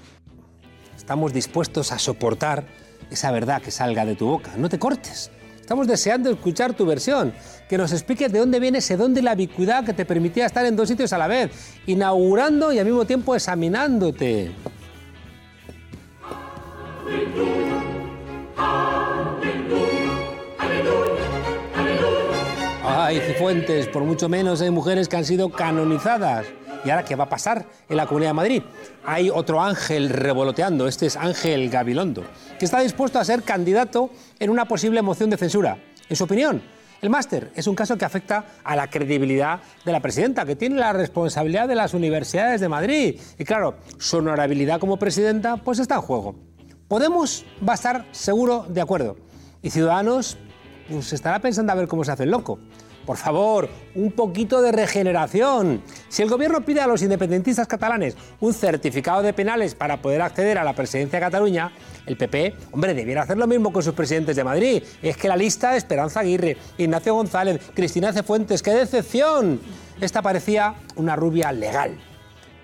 Estamos 0.95 1.33
dispuestos 1.33 1.91
a 1.91 1.99
soportar 1.99 2.63
esa 3.11 3.29
verdad 3.31 3.61
que 3.61 3.71
salga 3.71 4.05
de 4.05 4.15
tu 4.15 4.25
boca. 4.25 4.51
No 4.55 4.69
te 4.69 4.79
cortes. 4.79 5.31
Estamos 5.69 5.85
deseando 5.85 6.31
escuchar 6.31 6.73
tu 6.73 6.83
versión, 6.83 7.31
que 7.69 7.77
nos 7.77 7.91
expliques 7.91 8.31
de 8.31 8.39
dónde 8.39 8.59
viene 8.59 8.79
ese 8.79 8.97
don 8.97 9.13
de 9.13 9.21
la 9.21 9.33
ubicuidad 9.33 9.85
que 9.85 9.93
te 9.93 10.03
permitía 10.03 10.47
estar 10.47 10.65
en 10.65 10.75
dos 10.75 10.87
sitios 10.87 11.13
a 11.13 11.19
la 11.19 11.27
vez, 11.27 11.51
inaugurando 11.85 12.73
y 12.73 12.79
al 12.79 12.85
mismo 12.85 13.05
tiempo 13.05 13.35
examinándote. 13.35 14.49
Ay, 22.83 23.19
Cifuentes, 23.27 23.87
por 23.89 24.03
mucho 24.03 24.27
menos 24.27 24.61
hay 24.61 24.71
mujeres 24.71 25.07
que 25.07 25.17
han 25.17 25.25
sido 25.25 25.51
canonizadas. 25.51 26.47
¿Y 26.85 26.89
ahora 26.89 27.03
qué 27.03 27.15
va 27.15 27.25
a 27.25 27.29
pasar 27.29 27.65
en 27.89 27.97
la 27.97 28.05
Comunidad 28.05 28.29
de 28.29 28.35
Madrid? 28.35 28.63
Hay 29.05 29.29
otro 29.29 29.61
ángel 29.61 30.09
revoloteando, 30.09 30.87
este 30.87 31.07
es 31.07 31.17
Ángel 31.17 31.69
Gabilondo, 31.69 32.23
que 32.57 32.65
está 32.65 32.79
dispuesto 32.79 33.19
a 33.19 33.25
ser 33.25 33.43
candidato 33.43 34.11
en 34.39 34.49
una 34.49 34.65
posible 34.65 35.01
moción 35.01 35.29
de 35.29 35.37
censura. 35.37 35.77
En 36.07 36.15
su 36.15 36.23
opinión, 36.23 36.61
el 37.01 37.09
máster 37.09 37.51
es 37.55 37.67
un 37.67 37.75
caso 37.75 37.97
que 37.97 38.05
afecta 38.05 38.45
a 38.63 38.75
la 38.75 38.89
credibilidad 38.89 39.59
de 39.85 39.91
la 39.91 39.99
presidenta, 39.99 40.45
que 40.45 40.55
tiene 40.55 40.77
la 40.77 40.93
responsabilidad 40.93 41.67
de 41.67 41.75
las 41.75 41.93
universidades 41.93 42.61
de 42.61 42.69
Madrid. 42.69 43.19
Y 43.37 43.43
claro, 43.43 43.75
su 43.97 44.17
honorabilidad 44.17 44.79
como 44.79 44.97
presidenta 44.97 45.57
pues 45.57 45.79
está 45.79 45.95
en 45.95 46.01
juego. 46.01 46.35
Podemos 46.87 47.45
va 47.67 47.73
a 47.73 47.75
estar 47.75 48.05
seguro 48.11 48.65
de 48.67 48.81
acuerdo. 48.81 49.17
Y 49.61 49.69
Ciudadanos 49.69 50.37
pues, 50.89 51.13
estará 51.13 51.39
pensando 51.39 51.71
a 51.71 51.75
ver 51.75 51.87
cómo 51.87 52.03
se 52.03 52.11
hace 52.11 52.23
el 52.23 52.31
loco. 52.31 52.59
Por 53.09 53.17
favor, 53.17 53.67
un 53.95 54.11
poquito 54.11 54.61
de 54.61 54.71
regeneración. 54.71 55.81
Si 56.09 56.21
el 56.21 56.29
gobierno 56.29 56.61
pide 56.63 56.81
a 56.81 56.85
los 56.85 57.01
independentistas 57.01 57.67
catalanes 57.67 58.15
un 58.39 58.53
certificado 58.53 59.23
de 59.23 59.33
penales 59.33 59.73
para 59.73 59.99
poder 59.99 60.21
acceder 60.21 60.59
a 60.59 60.63
la 60.63 60.73
presidencia 60.73 61.17
de 61.17 61.25
Cataluña, 61.25 61.71
el 62.05 62.17
PP, 62.17 62.53
hombre, 62.71 62.93
debiera 62.93 63.23
hacer 63.23 63.37
lo 63.37 63.47
mismo 63.47 63.73
con 63.73 63.81
sus 63.81 63.95
presidentes 63.95 64.35
de 64.35 64.43
Madrid. 64.43 64.83
Es 65.01 65.17
que 65.17 65.27
la 65.27 65.35
lista 65.35 65.71
de 65.71 65.79
Esperanza 65.79 66.19
Aguirre, 66.19 66.55
Ignacio 66.77 67.15
González, 67.15 67.59
Cristina 67.73 68.13
Cefuentes, 68.13 68.61
¡qué 68.61 68.75
decepción! 68.75 69.59
Esta 69.99 70.21
parecía 70.21 70.75
una 70.95 71.15
rubia 71.15 71.51
legal. 71.51 71.97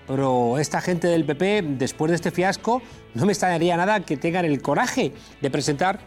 Pero 0.06 0.60
esta 0.60 0.80
gente 0.80 1.08
del 1.08 1.24
PP, 1.24 1.74
después 1.76 2.10
de 2.10 2.14
este 2.14 2.30
fiasco, 2.30 2.82
no 3.14 3.26
me 3.26 3.32
extrañaría 3.32 3.76
nada 3.76 3.98
que 3.98 4.16
tengan 4.16 4.44
el 4.44 4.62
coraje 4.62 5.12
de 5.42 5.50
presentar 5.50 5.98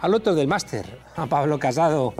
al 0.00 0.14
otro 0.14 0.34
del 0.34 0.48
máster, 0.48 0.84
a 1.14 1.26
Pablo 1.26 1.60
Casado 1.60 2.12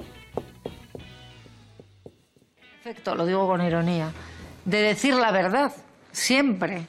lo 3.17 3.25
digo 3.25 3.47
con 3.47 3.62
ironía, 3.62 4.12
de 4.67 4.79
decir 4.79 5.14
la 5.14 5.31
verdad, 5.31 5.73
siempre. 6.12 6.87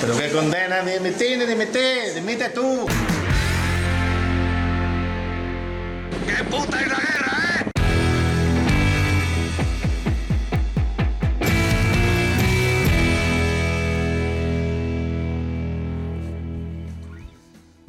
Pero 0.00 0.18
qué 0.18 0.30
condena, 0.30 0.82
dimite, 0.82 1.46
dimite, 1.46 2.14
dimite 2.14 2.50
tú. 2.50 2.86
¡Qué 6.26 6.44
puta 6.44 6.80
es 6.80 6.88
la 6.88 6.96
guerra, 6.96 7.32
eh! 7.54 7.70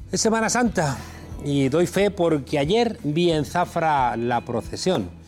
Es 0.10 0.22
Semana 0.22 0.50
Santa 0.50 0.98
y 1.44 1.68
doy 1.68 1.86
fe 1.86 2.12
porque 2.12 2.60
ayer 2.60 2.98
vi 3.04 3.32
en 3.32 3.44
Zafra 3.44 4.16
la 4.16 4.40
procesión 4.46 5.19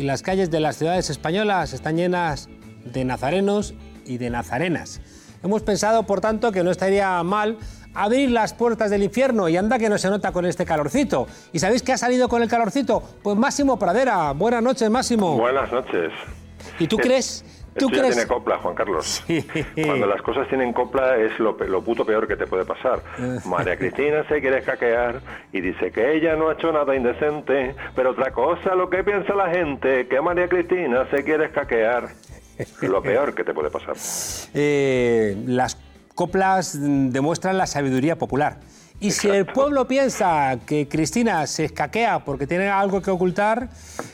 y 0.00 0.02
las 0.02 0.22
calles 0.22 0.50
de 0.50 0.60
las 0.60 0.76
ciudades 0.76 1.10
españolas 1.10 1.74
están 1.74 1.96
llenas 1.96 2.48
de 2.86 3.04
nazarenos 3.04 3.74
y 4.06 4.16
de 4.16 4.30
nazarenas. 4.30 5.02
Hemos 5.42 5.62
pensado, 5.62 6.04
por 6.04 6.22
tanto, 6.22 6.52
que 6.52 6.64
no 6.64 6.70
estaría 6.70 7.22
mal 7.22 7.58
abrir 7.92 8.30
las 8.30 8.54
puertas 8.54 8.90
del 8.90 9.02
infierno 9.02 9.50
y 9.50 9.58
anda 9.58 9.78
que 9.78 9.90
no 9.90 9.98
se 9.98 10.08
nota 10.08 10.32
con 10.32 10.46
este 10.46 10.64
calorcito. 10.64 11.26
¿Y 11.52 11.58
sabéis 11.58 11.82
qué 11.82 11.92
ha 11.92 11.98
salido 11.98 12.30
con 12.30 12.40
el 12.40 12.48
calorcito? 12.48 13.02
Pues 13.22 13.36
Máximo 13.36 13.78
Pradera. 13.78 14.32
Buenas 14.32 14.62
noches, 14.62 14.88
Máximo. 14.88 15.36
Buenas 15.36 15.70
noches. 15.70 16.10
¿Y 16.78 16.86
tú 16.86 16.96
crees 16.96 17.44
¿Tú 17.76 17.86
Esto 17.86 18.00
crees? 18.00 18.14
tiene 18.14 18.28
copla, 18.28 18.58
Juan 18.58 18.74
Carlos. 18.74 19.24
Cuando 19.84 20.06
las 20.06 20.22
cosas 20.22 20.48
tienen 20.48 20.72
copla 20.72 21.16
es 21.16 21.38
lo, 21.38 21.56
lo, 21.56 21.82
puto 21.82 22.04
peor 22.04 22.26
que 22.26 22.36
te 22.36 22.46
puede 22.46 22.64
pasar. 22.64 23.00
María 23.46 23.76
Cristina 23.76 24.26
se 24.28 24.40
quiere 24.40 24.62
hackear 24.62 25.20
y 25.52 25.60
dice 25.60 25.90
que 25.92 26.14
ella 26.14 26.34
no 26.36 26.48
ha 26.48 26.54
hecho 26.54 26.72
nada 26.72 26.94
indecente, 26.96 27.74
pero 27.94 28.10
otra 28.10 28.32
cosa 28.32 28.74
lo 28.74 28.90
que 28.90 29.04
piensa 29.04 29.34
la 29.34 29.50
gente, 29.50 30.08
que 30.08 30.20
María 30.20 30.48
Cristina 30.48 31.08
se 31.10 31.22
quiere 31.22 31.48
hackear. 31.50 32.08
Lo 32.82 33.02
peor 33.02 33.34
que 33.34 33.44
te 33.44 33.54
puede 33.54 33.70
pasar. 33.70 33.96
Eh, 34.52 35.36
las 35.46 35.78
coplas 36.16 36.76
demuestran 36.80 37.56
la 37.56 37.66
sabiduría 37.66 38.18
popular. 38.18 38.58
Y 39.00 39.12
si 39.12 39.30
el 39.30 39.46
pueblo 39.46 39.86
piensa 39.88 40.58
que 40.66 40.86
Cristina 40.86 41.46
se 41.46 41.64
escaquea 41.64 42.18
porque 42.18 42.46
tiene 42.46 42.68
algo 42.68 43.00
que 43.00 43.10
ocultar, 43.10 43.70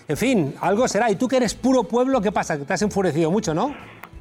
en 0.06 0.16
fin, 0.16 0.54
algo 0.60 0.86
será. 0.86 1.10
Y 1.10 1.16
tú 1.16 1.26
que 1.26 1.38
eres 1.38 1.56
puro 1.56 1.82
pueblo, 1.82 2.20
¿qué 2.20 2.30
pasa? 2.30 2.56
Te 2.56 2.72
has 2.72 2.82
enfurecido 2.82 3.32
mucho, 3.32 3.52
¿no? 3.52 3.74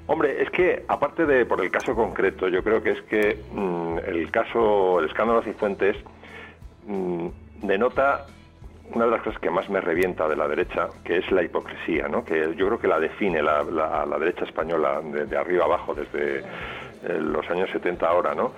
Hombre, 0.07 0.41
es 0.41 0.49
que 0.49 0.83
aparte 0.87 1.27
de 1.27 1.45
por 1.45 1.61
el 1.61 1.69
caso 1.69 1.95
concreto, 1.95 2.47
yo 2.47 2.63
creo 2.63 2.81
que 2.81 2.91
es 2.91 3.01
que 3.03 3.39
mm, 3.53 3.97
el 4.07 4.31
caso, 4.31 4.99
el 4.99 5.05
escándalo 5.05 5.43
Cifuentes 5.43 5.97
mmm, 6.87 7.27
denota 7.61 8.25
una 8.93 9.05
de 9.05 9.11
las 9.11 9.21
cosas 9.21 9.39
que 9.39 9.49
más 9.49 9.69
me 9.69 9.81
revienta 9.81 10.27
de 10.27 10.35
la 10.35 10.47
derecha, 10.47 10.89
que 11.03 11.17
es 11.17 11.31
la 11.31 11.43
hipocresía, 11.43 12.07
¿no? 12.07 12.23
Que 12.23 12.53
yo 12.55 12.67
creo 12.67 12.79
que 12.79 12.87
la 12.87 12.99
define 12.99 13.41
la, 13.41 13.63
la, 13.63 14.19
derecha 14.19 14.45
española 14.45 15.01
de, 15.01 15.25
de 15.25 15.37
arriba 15.37 15.65
abajo, 15.65 15.95
desde 15.95 16.43
los 17.19 17.49
años 17.49 17.69
70 17.71 18.07
ahora, 18.07 18.33
¿no? 18.35 18.53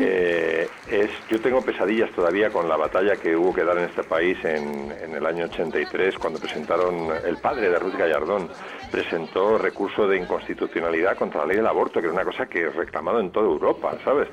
Eh, 0.00 0.70
es, 0.86 1.10
yo 1.28 1.40
tengo 1.40 1.64
pesadillas 1.64 2.10
todavía 2.12 2.50
con 2.50 2.68
la 2.68 2.76
batalla 2.76 3.16
que 3.16 3.34
hubo 3.36 3.52
que 3.52 3.64
dar 3.64 3.76
en 3.78 3.84
este 3.84 4.04
país 4.04 4.36
en, 4.44 4.92
en 5.02 5.14
el 5.14 5.26
año 5.26 5.46
83 5.46 6.16
cuando 6.18 6.38
presentaron 6.38 7.08
el 7.24 7.38
padre 7.38 7.68
de 7.70 7.78
Ruth 7.78 7.96
Gallardón 7.96 8.48
presentó 8.90 9.58
recurso 9.58 10.06
de 10.06 10.16
inconstitucionalidad 10.16 11.16
contra 11.16 11.40
la 11.40 11.46
ley 11.48 11.56
del 11.56 11.66
aborto, 11.66 12.00
que 12.00 12.06
era 12.06 12.14
una 12.14 12.24
cosa 12.24 12.46
que 12.46 12.66
es 12.68 12.74
reclamado 12.74 13.20
en 13.20 13.30
toda 13.30 13.46
Europa, 13.46 13.96
¿sabes? 14.04 14.28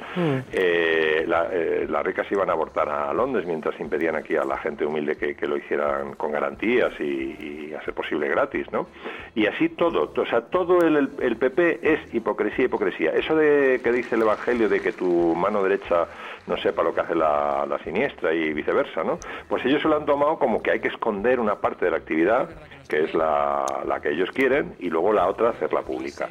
Eh, 0.51 1.23
la- 1.27 1.49
eh, 1.51 1.87
las 1.89 2.03
ricas 2.03 2.27
iban 2.31 2.49
a 2.49 2.53
abortar 2.53 2.87
a 2.89 3.13
Londres 3.13 3.45
mientras 3.47 3.79
impedían 3.79 4.15
aquí 4.15 4.35
a 4.35 4.43
la 4.45 4.57
gente 4.57 4.85
humilde 4.85 5.15
que, 5.17 5.35
que 5.35 5.47
lo 5.47 5.57
hicieran 5.57 6.13
con 6.13 6.31
garantías 6.31 6.91
y, 6.99 7.69
y 7.69 7.73
a 7.73 7.83
ser 7.83 7.93
posible 7.93 8.27
gratis, 8.27 8.71
¿no? 8.71 8.87
Y 9.35 9.47
así 9.47 9.69
todo, 9.69 10.13
o 10.15 10.25
sea, 10.27 10.41
todo 10.41 10.79
el- 10.85 11.09
el 11.19 11.37
PP 11.37 11.79
es 11.81 12.13
hipocresía, 12.13 12.65
hipocresía. 12.65 13.11
Eso 13.11 13.35
de 13.35 13.52
que 13.83 13.91
dice 13.91 14.15
el 14.15 14.21
Evangelio 14.21 14.69
de 14.69 14.79
que 14.79 14.91
tu 14.91 15.35
mano 15.35 15.63
derecha 15.63 16.07
no 16.47 16.57
sepa 16.57 16.83
lo 16.83 16.93
que 16.93 17.01
hace 17.01 17.15
la, 17.15 17.65
la 17.67 17.79
siniestra 17.79 18.33
y 18.33 18.53
viceversa, 18.53 19.03
¿no? 19.03 19.17
Pues 19.47 19.63
ellos 19.65 19.81
se 19.81 19.87
lo 19.87 19.95
han 19.97 20.05
tomado 20.05 20.37
como 20.39 20.61
que 20.61 20.71
hay 20.71 20.79
que 20.79 20.89
esconder 20.89 21.39
una 21.39 21.55
parte 21.55 21.85
de 21.85 21.91
la 21.91 21.97
actividad 21.97 22.49
que 22.87 23.05
es 23.05 23.13
la, 23.15 23.65
la 23.87 24.01
que 24.01 24.09
ellos 24.11 24.29
quieren, 24.31 24.75
y 24.77 24.89
luego 24.89 25.13
la 25.13 25.25
otra 25.27 25.49
hacerla 25.51 25.81
pública. 25.81 26.29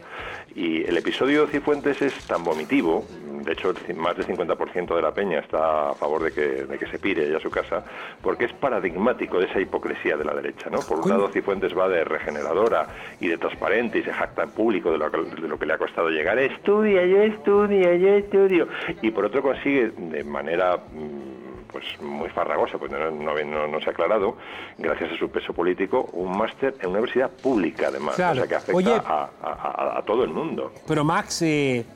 Y 0.54 0.84
el 0.84 0.98
episodio 0.98 1.46
de 1.46 1.50
Cifuentes 1.52 2.00
es 2.02 2.14
tan 2.26 2.44
vomitivo, 2.44 3.04
de 3.42 3.52
hecho 3.52 3.72
más 3.96 4.16
del 4.18 4.26
50% 4.26 4.94
de 4.94 5.02
la 5.02 5.12
peña 5.12 5.38
está 5.40 5.88
a 5.90 5.94
favor 5.94 6.22
de 6.22 6.30
que, 6.30 6.42
de 6.66 6.78
que 6.78 6.86
se 6.86 6.98
pire 6.98 7.28
ya 7.30 7.38
a 7.38 7.40
su 7.40 7.50
casa, 7.50 7.82
porque 8.20 8.44
es 8.44 8.52
paradigmático 8.52 9.38
de 9.40 9.46
esa 9.46 9.60
hipocresía 9.60 10.16
de 10.18 10.24
la 10.26 10.34
derecha. 10.34 10.68
¿no? 10.70 10.80
Por 10.80 11.00
un 11.00 11.08
lado, 11.08 11.28
Cifuentes 11.30 11.76
va 11.76 11.88
de 11.88 12.04
regeneradora 12.04 12.86
y 13.18 13.28
de 13.28 13.38
transparente 13.38 13.98
y 13.98 14.02
se 14.02 14.12
jacta 14.12 14.42
en 14.42 14.50
público 14.50 14.92
de 14.92 14.98
lo, 14.98 15.10
que- 15.10 15.40
de 15.40 15.48
lo 15.48 15.58
que 15.58 15.64
le 15.66 15.72
ha 15.72 15.78
costado 15.78 16.10
llegar. 16.10 16.38
Estudia, 16.38 17.04
yo 17.06 17.22
estudio, 17.22 17.94
yo 17.94 18.08
estudio. 18.10 18.68
Y 19.00 19.10
por 19.10 19.24
otro 19.24 19.40
consigue 19.42 19.90
de 20.10 20.24
manera... 20.24 20.76
mm, 20.76 21.42
pues 21.72 21.84
muy 22.02 22.28
farragosa, 22.28 22.76
pues 22.76 22.92
no, 22.92 23.10
no, 23.10 23.80
se 23.80 23.86
ha 23.88 23.92
aclarado, 23.92 24.36
gracias 24.76 25.10
a 25.12 25.16
su 25.16 25.30
peso 25.30 25.54
político, 25.54 26.06
un 26.12 26.36
máster 26.36 26.74
en 26.80 26.90
una 26.90 26.98
universidad 26.98 27.30
pública 27.30 27.86
además, 27.88 28.14
Claro. 28.16 28.32
o 28.32 28.34
sea 28.34 28.46
que 28.46 28.54
afecta 28.56 28.76
Oye- 28.76 28.92
a, 28.92 29.30
a- 29.42 29.52
a- 29.94 29.98
a 30.00 30.02
todo 30.04 30.22
el 30.22 30.28
mundo. 30.34 30.70
Pero 30.86 31.02
Max, 31.02 31.40
eh, 31.40 31.86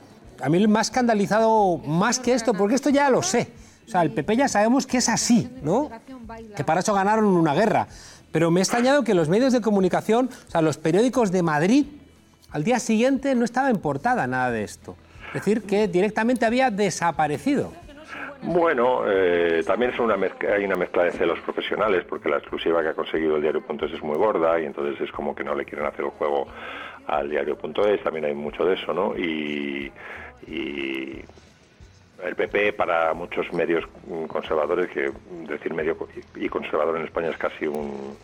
a 0.41 0.49
mí 0.49 0.65
me 0.67 0.79
ha 0.79 0.81
escandalizado 0.81 1.77
más 1.85 2.17
que 2.19 2.33
esto, 2.33 2.55
porque 2.55 2.73
esto 2.73 2.89
ya 2.89 3.11
lo 3.11 3.21
sé. 3.21 3.51
O 3.85 3.89
sea, 3.91 4.01
el 4.01 4.09
PP 4.09 4.35
ya 4.37 4.47
sabemos 4.47 4.87
que 4.87 4.97
es 4.97 5.09
así, 5.09 5.47
¿no? 5.61 5.91
Que 6.55 6.63
para 6.63 6.79
eso 6.79 6.95
ganaron 6.95 7.25
una 7.25 7.53
guerra. 7.53 7.87
Pero 8.31 8.49
me 8.49 8.61
ha 8.61 8.63
extrañado 8.63 9.03
que 9.03 9.13
los 9.13 9.29
medios 9.29 9.53
de 9.53 9.61
comunicación, 9.61 10.31
o 10.47 10.51
sea, 10.51 10.63
los 10.63 10.79
periódicos 10.79 11.31
de 11.31 11.43
Madrid, 11.43 11.85
al 12.49 12.63
día 12.63 12.79
siguiente 12.79 13.35
no 13.35 13.45
estaba 13.45 13.69
en 13.69 13.77
portada 13.77 14.25
nada 14.25 14.49
de 14.49 14.63
esto. 14.63 14.95
Es 15.27 15.33
decir, 15.45 15.61
que 15.67 15.87
directamente 15.87 16.47
había 16.47 16.71
desaparecido. 16.71 17.71
Bueno, 18.41 19.01
eh, 19.07 19.63
también 19.65 19.91
es 19.91 19.99
una 19.99 20.15
hay 20.15 20.65
una 20.65 20.75
mezcla 20.75 21.03
de 21.03 21.13
celos 21.13 21.39
profesionales, 21.41 22.05
porque 22.07 22.29
la 22.29 22.37
exclusiva 22.37 22.81
que 22.83 22.89
ha 22.89 22.93
conseguido 22.93 23.35
el 23.37 23.41
diario.es 23.41 23.93
es 23.93 24.03
muy 24.03 24.17
gorda 24.17 24.59
y 24.59 24.65
entonces 24.65 25.01
es 25.01 25.11
como 25.11 25.35
que 25.35 25.43
no 25.43 25.55
le 25.55 25.65
quieren 25.65 25.87
hacer 25.87 26.05
el 26.05 26.11
juego 26.11 26.47
al 27.07 27.29
diario.es, 27.29 28.03
también 28.03 28.25
hay 28.25 28.35
mucho 28.35 28.63
de 28.65 28.75
eso, 28.75 28.93
¿no? 28.93 29.17
Y, 29.17 29.91
el 32.23 32.35
PP 32.35 32.73
para 32.73 33.13
muchos 33.13 33.51
medios 33.53 33.83
conservadores, 34.27 34.89
que 34.89 35.11
decir 35.47 35.73
medio 35.73 35.97
y 36.35 36.49
conservador 36.49 36.97
en 36.97 37.05
España 37.05 37.29
es 37.29 37.37
casi 37.37 37.67
un- 37.67 38.17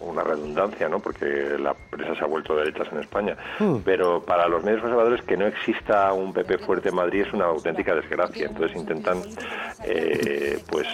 una 0.00 0.22
redundancia, 0.22 0.88
¿no? 0.88 1.00
Porque 1.00 1.56
la 1.58 1.74
prensa 1.74 2.14
se 2.14 2.24
ha 2.24 2.26
vuelto 2.26 2.54
derechas 2.56 2.86
en 2.92 3.00
España. 3.00 3.36
Hmm. 3.58 3.78
Pero 3.84 4.22
para 4.24 4.46
los 4.48 4.62
medios 4.62 4.80
conservadores 4.80 5.22
que 5.24 5.36
no 5.36 5.46
exista 5.46 6.12
un 6.12 6.32
PP 6.32 6.58
fuerte 6.58 6.90
en 6.90 6.94
Madrid 6.94 7.22
es 7.26 7.32
una 7.32 7.46
auténtica 7.46 7.94
desgracia. 7.94 8.46
Entonces 8.46 8.76
intentan, 8.76 9.22
eh, 9.84 10.58
pues 10.70 10.86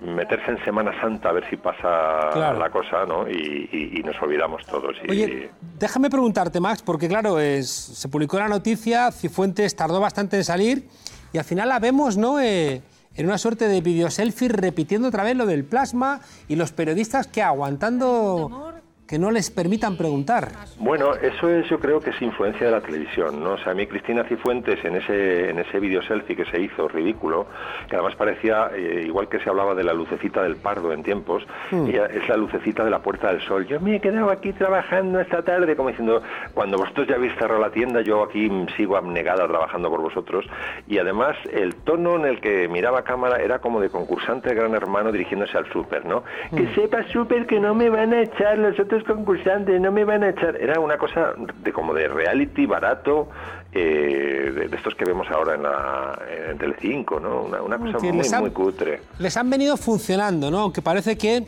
meterse 0.00 0.52
en 0.52 0.64
Semana 0.64 0.92
Santa 1.00 1.30
a 1.30 1.32
ver 1.32 1.48
si 1.50 1.56
pasa 1.56 2.30
Claro. 2.32 2.58
la 2.58 2.70
cosa, 2.70 3.04
¿no? 3.04 3.28
Y, 3.28 3.68
y- 3.72 3.98
y 3.98 4.02
nos 4.04 4.14
olvidamos 4.22 4.64
todos. 4.66 4.96
Y, 5.04 5.10
Oye, 5.10 5.50
déjame 5.78 6.08
preguntarte, 6.08 6.60
Max, 6.60 6.82
porque 6.82 7.08
claro, 7.08 7.40
es, 7.40 7.68
se 7.68 8.08
publicó 8.08 8.38
la 8.38 8.46
noticia, 8.48 9.10
Cifuentes 9.10 9.74
tardó 9.74 9.98
bastante 9.98 10.36
en 10.36 10.44
salir 10.44 10.84
y 11.32 11.38
al 11.38 11.44
final 11.44 11.68
la 11.68 11.80
vemos, 11.80 12.16
¿no? 12.16 12.40
Eh, 12.40 12.80
en 13.18 13.26
una 13.26 13.36
suerte 13.36 13.66
de 13.68 13.80
videoselfie 13.80 14.48
repitiendo 14.48 15.08
otra 15.08 15.24
vez 15.24 15.36
lo 15.36 15.44
del 15.44 15.64
plasma 15.64 16.20
y 16.46 16.54
los 16.54 16.70
periodistas 16.70 17.26
que 17.26 17.42
aguantando 17.42 18.67
que 19.08 19.18
no 19.18 19.30
les 19.30 19.50
permitan 19.50 19.96
preguntar. 19.96 20.48
Bueno, 20.78 21.14
eso 21.14 21.48
es, 21.48 21.68
yo 21.68 21.80
creo 21.80 22.00
que 22.00 22.10
es 22.10 22.20
influencia 22.22 22.66
de 22.66 22.72
la 22.72 22.80
televisión, 22.80 23.42
¿no? 23.42 23.52
O 23.52 23.58
sea, 23.58 23.72
a 23.72 23.74
mí 23.74 23.86
Cristina 23.86 24.24
Cifuentes 24.24 24.84
en 24.84 24.96
ese 24.96 25.50
en 25.50 25.58
ese 25.58 25.80
video 25.80 26.02
selfie 26.02 26.36
que 26.36 26.44
se 26.44 26.60
hizo 26.60 26.88
ridículo, 26.88 27.46
que 27.88 27.96
además 27.96 28.14
parecía 28.16 28.70
eh, 28.74 29.04
igual 29.06 29.28
que 29.28 29.40
se 29.40 29.48
hablaba 29.48 29.74
de 29.74 29.84
la 29.84 29.94
lucecita 29.94 30.42
del 30.42 30.56
pardo 30.56 30.92
en 30.92 31.02
tiempos, 31.02 31.46
Hmm. 31.70 31.86
ella 31.88 32.06
es 32.06 32.28
la 32.28 32.36
lucecita 32.36 32.84
de 32.84 32.90
la 32.90 33.00
Puerta 33.00 33.32
del 33.32 33.40
Sol. 33.42 33.66
Yo 33.66 33.80
me 33.80 33.96
he 33.96 34.00
quedado 34.00 34.30
aquí 34.30 34.52
trabajando 34.52 35.20
esta 35.20 35.42
tarde, 35.42 35.76
como 35.76 35.88
diciendo, 35.88 36.22
cuando 36.54 36.78
vosotros 36.78 37.06
ya 37.08 37.16
habéis 37.16 37.34
cerrado 37.34 37.60
la 37.60 37.70
tienda, 37.70 38.00
yo 38.00 38.22
aquí 38.22 38.48
mm, 38.48 38.68
sigo 38.76 38.96
abnegada 38.96 39.46
trabajando 39.46 39.90
por 39.90 40.00
vosotros. 40.00 40.46
Y 40.86 40.98
además 40.98 41.36
el 41.52 41.74
tono 41.76 42.16
en 42.16 42.26
el 42.26 42.40
que 42.40 42.68
miraba 42.68 43.00
a 43.00 43.02
cámara 43.04 43.36
era 43.42 43.58
como 43.58 43.80
de 43.80 43.90
concursante 43.90 44.48
de 44.50 44.54
Gran 44.54 44.74
Hermano 44.74 45.12
dirigiéndose 45.12 45.56
al 45.56 45.70
súper, 45.72 46.04
¿no? 46.06 46.22
Que 46.54 46.66
sepa 46.74 47.02
súper 47.12 47.46
que 47.46 47.60
no 47.60 47.74
me 47.74 47.88
van 47.90 48.12
a 48.12 48.22
echar 48.22 48.58
los 48.58 48.78
otros 48.78 48.97
concursantes, 49.04 49.80
no 49.80 49.90
me 49.92 50.04
van 50.04 50.22
a 50.22 50.30
echar. 50.30 50.56
Era 50.56 50.80
una 50.80 50.96
cosa 50.98 51.34
de 51.62 51.72
como 51.72 51.92
de 51.94 52.08
reality 52.08 52.66
barato, 52.66 53.28
eh, 53.72 54.52
de, 54.54 54.68
de 54.68 54.76
estos 54.76 54.94
que 54.94 55.04
vemos 55.04 55.26
ahora 55.30 55.54
en, 55.54 55.62
la, 55.62 56.18
en 56.50 56.58
Telecinco, 56.58 57.20
¿no? 57.20 57.42
Una, 57.42 57.62
una 57.62 57.78
cosa 57.78 57.98
que 57.98 58.12
muy, 58.12 58.26
han- 58.26 58.40
muy 58.40 58.50
cutre. 58.50 59.00
Les 59.18 59.36
han 59.36 59.50
venido 59.50 59.76
funcionando, 59.76 60.50
¿no? 60.50 60.60
Aunque 60.60 60.82
parece 60.82 61.16
que 61.18 61.46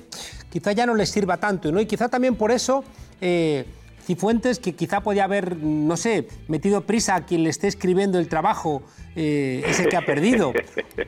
quizá 0.51 0.73
ya 0.73 0.87
no 0.87 0.95
les 0.95 1.11
sirva 1.11 1.37
tanto, 1.39 1.71
¿no? 1.73 1.81
Y 1.81 1.87
quizá 1.87 2.09
también 2.09 2.37
por 2.37 2.51
eso 2.51 2.85
eh, 3.21 3.65
Cifuentes, 4.03 4.59
que 4.59 4.75
quizá 4.75 5.01
podía 5.03 5.25
haber, 5.25 5.57
no 5.59 5.97
sé, 5.97 6.27
metido 6.49 6.81
prisa 6.83 7.15
a 7.17 7.27
quien 7.27 7.45
le 7.45 7.51
esté 7.51 7.69
escribiendo 7.69 8.19
el 8.19 8.29
trabajo, 8.29 8.83
eh, 9.17 9.63
ese 9.67 9.87
que 9.89 9.97
ha 9.97 10.03
perdido. 10.03 10.53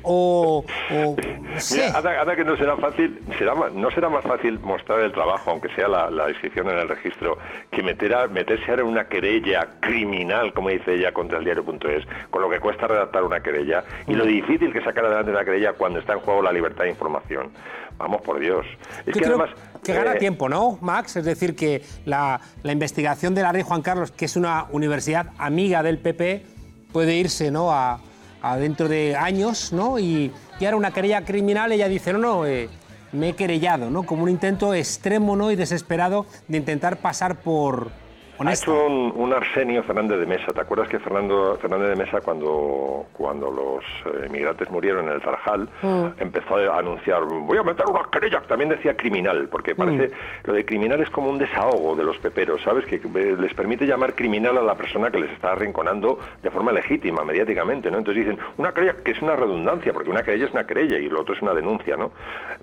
O, 0.02 0.64
o 0.90 1.16
no 1.16 1.60
sé. 1.60 1.86
Mira, 1.86 1.98
anda, 1.98 2.20
anda 2.20 2.36
que 2.36 2.44
no 2.44 2.56
será 2.56 2.76
fácil, 2.76 3.20
será 3.38 3.54
no 3.72 3.90
será 3.90 4.08
más 4.08 4.24
fácil 4.24 4.58
mostrar 4.60 5.00
el 5.00 5.12
trabajo, 5.12 5.50
aunque 5.50 5.68
sea 5.74 5.88
la, 5.88 6.10
la 6.10 6.28
inscripción 6.30 6.68
en 6.70 6.78
el 6.78 6.88
registro, 6.88 7.38
que 7.70 7.82
meter 7.82 8.14
a- 8.14 8.28
meterse 8.28 8.70
ahora 8.70 8.82
en 8.82 8.88
una 8.88 9.04
querella 9.08 9.68
criminal, 9.80 10.52
como 10.52 10.70
dice 10.70 10.94
ella, 10.94 11.12
contra 11.12 11.38
el 11.38 11.44
diario.es, 11.44 12.04
con 12.30 12.42
lo 12.42 12.50
que 12.50 12.58
cuesta 12.60 12.86
redactar 12.88 13.22
una 13.24 13.40
querella, 13.40 13.84
y 14.06 14.14
lo 14.14 14.24
difícil 14.24 14.72
que 14.72 14.78
es 14.78 14.84
sacar 14.84 15.04
adelante 15.04 15.30
una 15.30 15.44
querella 15.44 15.72
cuando 15.74 15.98
está 16.00 16.14
en 16.14 16.20
juego 16.20 16.42
la 16.42 16.52
libertad 16.52 16.84
de 16.84 16.90
información. 16.90 17.50
Vamos 17.98 18.22
por 18.22 18.40
Dios. 18.40 18.66
Es 19.06 19.14
Yo 19.14 19.20
que 19.20 19.26
además... 19.26 19.50
que 19.84 19.92
gana 19.92 20.14
eh, 20.14 20.18
tiempo, 20.18 20.48
¿no, 20.48 20.78
Max? 20.80 21.16
Es 21.16 21.24
decir, 21.24 21.54
que 21.54 21.82
la, 22.04 22.40
la 22.62 22.72
investigación 22.72 23.34
de 23.34 23.42
la 23.42 23.52
Rey 23.52 23.62
Juan 23.62 23.82
Carlos, 23.82 24.10
que 24.10 24.24
es 24.24 24.34
una 24.34 24.64
universidad 24.70 25.26
amiga 25.38 25.82
del 25.84 25.98
PP, 25.98 26.46
puede 26.92 27.16
irse 27.16 27.50
¿no? 27.50 27.72
a, 27.72 28.00
a 28.42 28.56
dentro 28.56 28.88
de 28.88 29.16
años, 29.16 29.72
¿no? 29.72 29.98
Y, 29.98 30.32
y 30.60 30.64
ahora 30.64 30.76
una 30.76 30.92
querella 30.92 31.24
criminal, 31.24 31.72
ella 31.72 31.88
dice, 31.88 32.12
no, 32.12 32.18
no, 32.18 32.46
eh, 32.46 32.68
me 33.12 33.30
he 33.30 33.32
querellado, 33.34 33.90
¿no? 33.90 34.04
Como 34.04 34.24
un 34.24 34.28
intento 34.28 34.74
extremo 34.74 35.36
¿no? 35.36 35.50
y 35.50 35.56
desesperado 35.56 36.26
de 36.48 36.58
intentar 36.58 36.98
pasar 36.98 37.40
por 37.40 37.90
Ha 38.38 38.52
hecho 38.52 38.86
un, 38.86 39.12
un 39.14 39.32
Arsenio 39.32 39.84
Fernández 39.84 40.18
de 40.18 40.26
Mesa. 40.26 40.52
¿Te 40.52 40.60
acuerdas 40.60 40.88
que 40.88 40.98
Fernando 40.98 41.56
Fernández 41.60 41.90
de 41.90 41.96
Mesa, 41.96 42.20
cuando, 42.22 43.06
cuando 43.12 43.50
los 43.50 43.84
eh, 44.16 44.26
inmigrantes 44.26 44.68
murieron 44.70 45.06
en 45.06 45.12
el 45.14 45.20
Tarajal, 45.22 45.68
Mm. 45.82 46.06
empezó 46.18 46.56
a 46.56 46.78
anunciar, 46.78 47.22
voy 47.24 47.58
a 47.58 47.62
meter 47.62 47.86
una 47.86 48.02
querella? 48.10 48.40
También 48.48 48.70
decía 48.70 48.96
criminal, 48.96 49.48
porque 49.50 49.74
parece, 49.76 50.10
lo 50.44 50.54
de 50.54 50.64
criminal 50.64 51.00
es 51.00 51.10
como 51.10 51.28
un 51.30 51.38
desahogo 51.38 51.94
de 51.94 52.02
los 52.04 52.18
peperos, 52.18 52.60
¿sabes? 52.62 52.84
Que 52.86 52.96
eh, 52.96 53.36
les 53.38 53.54
permite 53.54 53.86
llamar 53.86 54.14
criminal 54.14 54.58
a 54.58 54.62
la 54.62 54.74
persona 54.74 55.10
que 55.10 55.20
les 55.20 55.30
está 55.30 55.52
arrinconando 55.52 56.18
de 56.42 56.50
forma 56.50 56.72
legítima, 56.72 57.22
mediáticamente, 57.24 57.90
¿no? 57.92 57.98
Entonces 57.98 58.24
dicen, 58.24 58.40
una 58.56 58.72
querella 58.72 58.96
que 59.04 59.12
es 59.12 59.22
una 59.22 59.36
redundancia, 59.36 59.92
porque 59.92 60.10
una 60.10 60.22
querella 60.24 60.46
es 60.46 60.52
una 60.52 60.66
querella 60.66 60.98
y 60.98 61.08
lo 61.08 61.20
otro 61.20 61.34
es 61.34 61.42
una 61.42 61.54
denuncia, 61.54 61.96
¿no? 61.96 62.10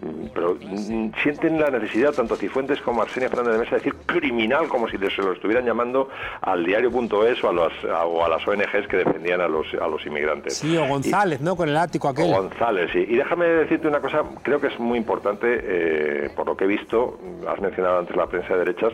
Mm, 0.02 0.26
Pero 0.34 0.56
mm, 0.60 1.12
sienten 1.24 1.60
la 1.60 1.70
necesidad, 1.70 2.12
tanto 2.14 2.36
Cifuentes 2.36 2.82
como 2.82 3.02
Arsenio 3.02 3.30
Fernández 3.30 3.54
de 3.54 3.60
Mesa, 3.60 3.72
de 3.72 3.78
decir 3.78 3.96
criminal 4.06 4.68
como 4.68 4.88
si 4.90 4.98
se 4.98 5.22
lo 5.22 5.32
estuvieran 5.34 5.69
llamando 5.70 6.10
al 6.42 6.66
diario.es 6.66 7.44
o 7.44 7.50
a, 7.50 7.54
las, 7.54 7.72
a- 7.86 8.06
o 8.06 8.24
a 8.26 8.30
las 8.30 8.46
ONGs 8.48 8.88
que 8.90 8.98
defendían 8.98 9.40
a 9.42 9.48
los, 9.48 9.68
a 9.80 9.88
los 9.88 10.06
inmigrantes. 10.06 10.58
Sí, 10.58 10.76
o 10.78 10.86
González, 10.88 11.40
¿no? 11.42 11.56
Con 11.56 11.70
el 11.70 11.78
ático 11.78 12.10
aquel. 12.10 12.26
O 12.34 12.42
González, 12.42 12.90
sí. 12.92 13.06
Y 13.08 13.16
déjame 13.16 13.46
decirte 13.48 13.88
una 13.88 14.00
cosa, 14.02 14.24
creo 14.44 14.60
que 14.60 14.68
es 14.68 14.80
muy 14.80 14.98
importante, 14.98 15.48
eh, 15.62 16.30
por 16.36 16.48
lo 16.48 16.58
que 16.58 16.66
he 16.66 16.68
visto, 16.68 17.20
has 17.48 17.60
mencionado 17.62 18.00
antes 18.00 18.16
la 18.16 18.28
prensa 18.28 18.54
de 18.54 18.60
derechas, 18.60 18.94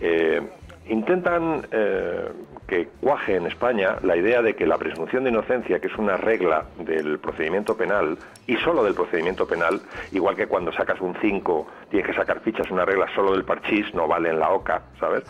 eh, 0.00 0.40
intentan 0.88 1.66
eh, 1.72 2.28
que 2.66 2.88
cuaje 3.00 3.36
en 3.36 3.46
España 3.46 3.96
la 4.02 4.16
idea 4.16 4.42
de 4.42 4.54
que 4.54 4.66
la 4.66 4.76
presunción 4.78 5.24
de 5.24 5.30
inocencia, 5.30 5.78
que 5.78 5.86
es 5.86 5.96
una 5.96 6.16
regla 6.16 6.64
del 6.78 7.18
procedimiento 7.18 7.76
penal, 7.76 8.18
y 8.46 8.56
solo 8.56 8.84
del 8.84 8.94
procedimiento 8.94 9.46
penal, 9.46 9.80
igual 10.12 10.36
que 10.36 10.46
cuando 10.46 10.72
sacas 10.72 11.00
un 11.00 11.14
5 11.20 11.66
tienes 11.90 12.08
que 12.08 12.14
sacar 12.14 12.40
fichas, 12.40 12.70
una 12.70 12.84
regla 12.84 13.06
solo 13.14 13.32
del 13.32 13.44
parchís, 13.44 13.92
no 13.94 14.06
vale 14.08 14.30
en 14.30 14.38
la 14.40 14.50
OCA, 14.50 14.82
¿sabes? 15.00 15.24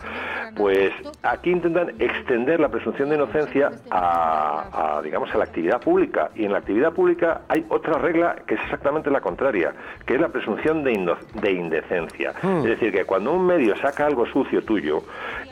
Pues 0.55 0.91
aquí 1.23 1.51
intentan 1.51 1.89
extender 1.99 2.59
la 2.59 2.69
presunción 2.69 3.09
de 3.09 3.15
inocencia 3.15 3.71
a, 3.91 4.97
a, 4.97 5.01
digamos, 5.01 5.33
a 5.33 5.37
la 5.37 5.43
actividad 5.45 5.81
pública. 5.81 6.29
Y 6.35 6.45
en 6.45 6.51
la 6.51 6.59
actividad 6.59 6.93
pública 6.93 7.41
hay 7.47 7.65
otra 7.69 7.97
regla 7.99 8.35
que 8.47 8.55
es 8.55 8.61
exactamente 8.61 9.09
la 9.11 9.21
contraria, 9.21 9.73
que 10.05 10.15
es 10.15 10.21
la 10.21 10.29
presunción 10.29 10.83
de, 10.83 10.93
ino- 10.93 11.17
de 11.35 11.51
indecencia. 11.51 12.33
Hmm. 12.41 12.59
Es 12.59 12.65
decir, 12.65 12.91
que 12.91 13.05
cuando 13.05 13.33
un 13.33 13.45
medio 13.45 13.75
saca 13.77 14.05
algo 14.05 14.25
sucio 14.27 14.63
tuyo, 14.63 15.01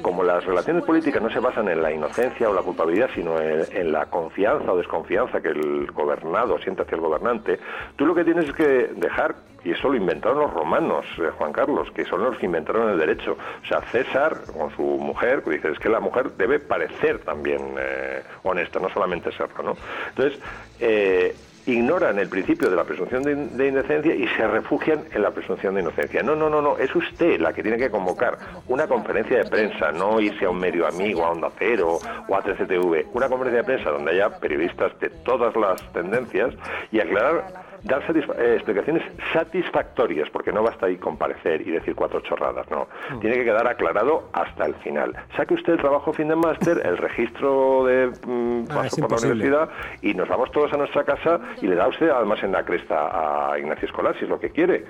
como 0.01 0.23
las 0.23 0.43
relaciones 0.45 0.83
políticas 0.83 1.21
no 1.21 1.29
se 1.29 1.39
basan 1.39 1.67
en 1.69 1.74
la 1.75 1.91
inocencia 1.91 2.49
o 2.49 2.53
la 2.53 2.61
culpabilidad, 2.61 3.09
sino 3.13 3.39
en, 3.39 3.65
en 3.71 3.91
la 3.91 4.05
confianza 4.07 4.71
o 4.71 4.77
desconfianza 4.77 5.41
que 5.41 5.49
el 5.49 5.91
gobernado 5.91 6.57
siente 6.59 6.83
hacia 6.83 6.95
el 6.95 7.01
gobernante, 7.01 7.59
tú 7.95 8.05
lo 8.05 8.15
que 8.15 8.23
tienes 8.23 8.45
es 8.45 8.53
que 8.53 8.89
dejar, 8.95 9.35
y 9.63 9.71
eso 9.71 9.89
lo 9.89 9.95
inventaron 9.95 10.39
los 10.39 10.53
romanos, 10.53 11.05
eh, 11.17 11.31
Juan 11.37 11.51
Carlos, 11.51 11.89
que 11.91 12.05
son 12.05 12.23
los 12.23 12.37
que 12.37 12.45
inventaron 12.45 12.89
el 12.91 12.99
derecho. 12.99 13.35
O 13.63 13.67
sea, 13.67 13.81
César, 13.91 14.37
con 14.55 14.69
su 14.75 14.83
mujer, 14.83 15.43
dice, 15.43 15.71
es 15.71 15.79
que 15.79 15.89
la 15.89 15.99
mujer 15.99 16.31
debe 16.37 16.59
parecer 16.59 17.19
también 17.19 17.75
eh, 17.79 18.21
honesta, 18.43 18.79
no 18.79 18.89
solamente 18.89 19.31
serlo, 19.31 19.63
¿no? 19.63 19.77
Entonces, 20.09 20.39
eh, 20.79 21.35
ignoran 21.65 22.19
el 22.19 22.29
principio 22.29 22.69
de 22.69 22.75
la 22.75 22.83
presunción 22.83 23.23
de, 23.23 23.31
in- 23.33 23.57
de 23.57 23.67
indecencia 23.67 24.13
y 24.13 24.27
se 24.29 24.47
refugian 24.47 25.03
en 25.13 25.21
la 25.21 25.31
presunción 25.31 25.75
de 25.75 25.81
inocencia. 25.81 26.21
No, 26.23 26.35
no, 26.35 26.49
no, 26.49 26.61
no, 26.61 26.77
es 26.77 26.93
usted 26.95 27.39
la 27.39 27.53
que 27.53 27.61
tiene 27.63 27.77
que 27.77 27.89
convocar 27.89 28.37
una 28.67 28.87
conferencia 28.87 29.37
de 29.43 29.49
prensa, 29.49 29.91
no 29.91 30.19
irse 30.19 30.45
a 30.45 30.49
un 30.49 30.59
medio 30.59 30.87
amigo, 30.87 31.25
a 31.25 31.31
Onda 31.31 31.49
Cero 31.57 31.99
o 32.27 32.35
a 32.35 32.43
13TV, 32.43 33.07
una 33.13 33.27
conferencia 33.29 33.61
de 33.61 33.65
prensa 33.65 33.89
donde 33.89 34.11
haya 34.11 34.29
periodistas 34.39 34.97
de 34.99 35.09
todas 35.09 35.55
las 35.55 35.81
tendencias 35.93 36.53
y 36.91 36.99
aclarar 36.99 37.64
dar 37.85 38.05
satisfa- 38.05 38.35
eh, 38.37 38.55
explicaciones 38.55 39.03
satisfactorias, 39.31 40.29
porque 40.31 40.51
no 40.51 40.63
basta 40.63 40.87
ahí 40.87 40.97
comparecer 40.97 41.61
y 41.61 41.71
decir 41.71 41.95
cuatro 41.95 42.19
chorradas, 42.21 42.69
no. 42.69 42.87
Tiene 43.21 43.37
que 43.37 43.45
quedar 43.45 43.67
aclarado 43.67 44.29
hasta 44.33 44.65
el 44.65 44.75
final. 44.75 45.15
Saque 45.37 45.53
usted 45.53 45.73
el 45.73 45.79
trabajo 45.79 46.11
fin 46.11 46.27
de 46.27 46.35
máster, 46.35 46.81
el 46.85 46.97
registro 46.97 47.85
de 47.85 48.07
mm, 48.25 48.65
Ah, 48.71 48.75
paso 48.75 49.07
por 49.07 49.11
la 49.21 49.27
universidad 49.27 49.69
y 50.01 50.13
nos 50.13 50.27
vamos 50.27 50.51
todos 50.51 50.73
a 50.73 50.77
nuestra 50.77 51.03
casa 51.03 51.39
y 51.61 51.67
le 51.67 51.75
da 51.75 51.87
usted 51.87 52.09
además 52.09 52.41
en 52.43 52.51
la 52.51 52.63
cresta 52.65 53.51
a 53.53 53.59
Ignacio 53.59 53.85
Escolar, 53.87 54.15
si 54.17 54.23
es 54.25 54.29
lo 54.29 54.39
que 54.39 54.49
quiere. 54.49 54.83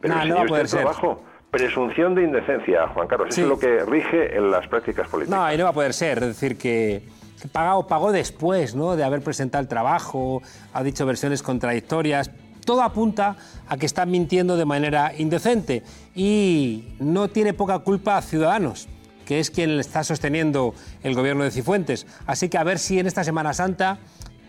Pero 0.00 0.14
Nah, 0.14 0.24
no 0.24 0.24
enseñe 0.24 0.34
va 0.34 0.40
a 0.40 0.42
usted 0.42 0.48
poder 0.50 0.62
el 0.62 0.68
ser. 0.68 0.80
trabajo. 0.80 1.24
Presunción 1.50 2.14
de 2.16 2.22
indecencia, 2.24 2.88
Juan 2.88 3.06
Carlos, 3.06 3.28
Sí. 3.34 3.40
eso 3.40 3.54
es 3.54 3.56
lo 3.56 3.58
que 3.60 3.84
rige 3.90 4.36
en 4.36 4.50
las 4.50 4.66
prácticas 4.66 5.08
políticas. 5.08 5.38
No, 5.40 5.52
y 5.52 5.56
no 5.56 5.64
va 5.64 5.70
a 5.70 5.72
poder 5.72 5.92
ser. 5.94 6.18
Es 6.18 6.26
decir, 6.40 6.58
que, 6.58 7.02
que 7.40 7.48
pagó, 7.48 7.86
pagó 7.86 8.12
después 8.12 8.74
¿no? 8.74 8.96
de 8.96 9.04
haber 9.04 9.22
presentado 9.22 9.62
el 9.62 9.68
trabajo, 9.68 10.42
ha 10.72 10.82
dicho 10.82 11.06
versiones 11.06 11.42
contradictorias. 11.42 12.30
Todo 12.64 12.82
apunta 12.82 13.36
a 13.68 13.76
que 13.76 13.86
está 13.86 14.06
mintiendo 14.06 14.56
de 14.56 14.64
manera 14.64 15.12
indecente 15.16 15.84
y 16.14 16.94
no 16.98 17.28
tiene 17.28 17.52
poca 17.54 17.78
culpa 17.80 18.16
a 18.16 18.22
Ciudadanos, 18.22 18.88
que 19.24 19.38
es 19.38 19.50
quien 19.50 19.78
está 19.78 20.02
sosteniendo 20.02 20.74
el 21.02 21.14
gobierno 21.14 21.44
de 21.44 21.52
Cifuentes. 21.52 22.06
Así 22.26 22.48
que 22.48 22.58
a 22.58 22.64
ver 22.64 22.78
si 22.78 22.98
en 22.98 23.06
esta 23.06 23.22
Semana 23.22 23.54
Santa 23.54 23.98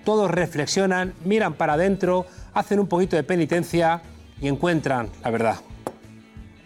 todos 0.03 0.31
reflexionan, 0.31 1.13
miran 1.25 1.53
para 1.53 1.73
adentro, 1.73 2.25
hacen 2.53 2.79
un 2.79 2.87
poquito 2.87 3.15
de 3.15 3.23
penitencia 3.23 4.01
y 4.41 4.47
encuentran 4.47 5.09
la 5.23 5.29
verdad. 5.29 5.57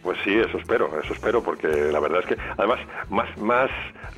Pues 0.03 0.17
sí, 0.23 0.37
eso 0.37 0.57
espero, 0.57 0.89
eso 0.99 1.13
espero, 1.13 1.43
porque 1.43 1.67
la 1.67 1.99
verdad 1.99 2.21
es 2.21 2.25
que 2.25 2.37
además 2.57 2.79
más, 3.09 3.37
más 3.37 3.69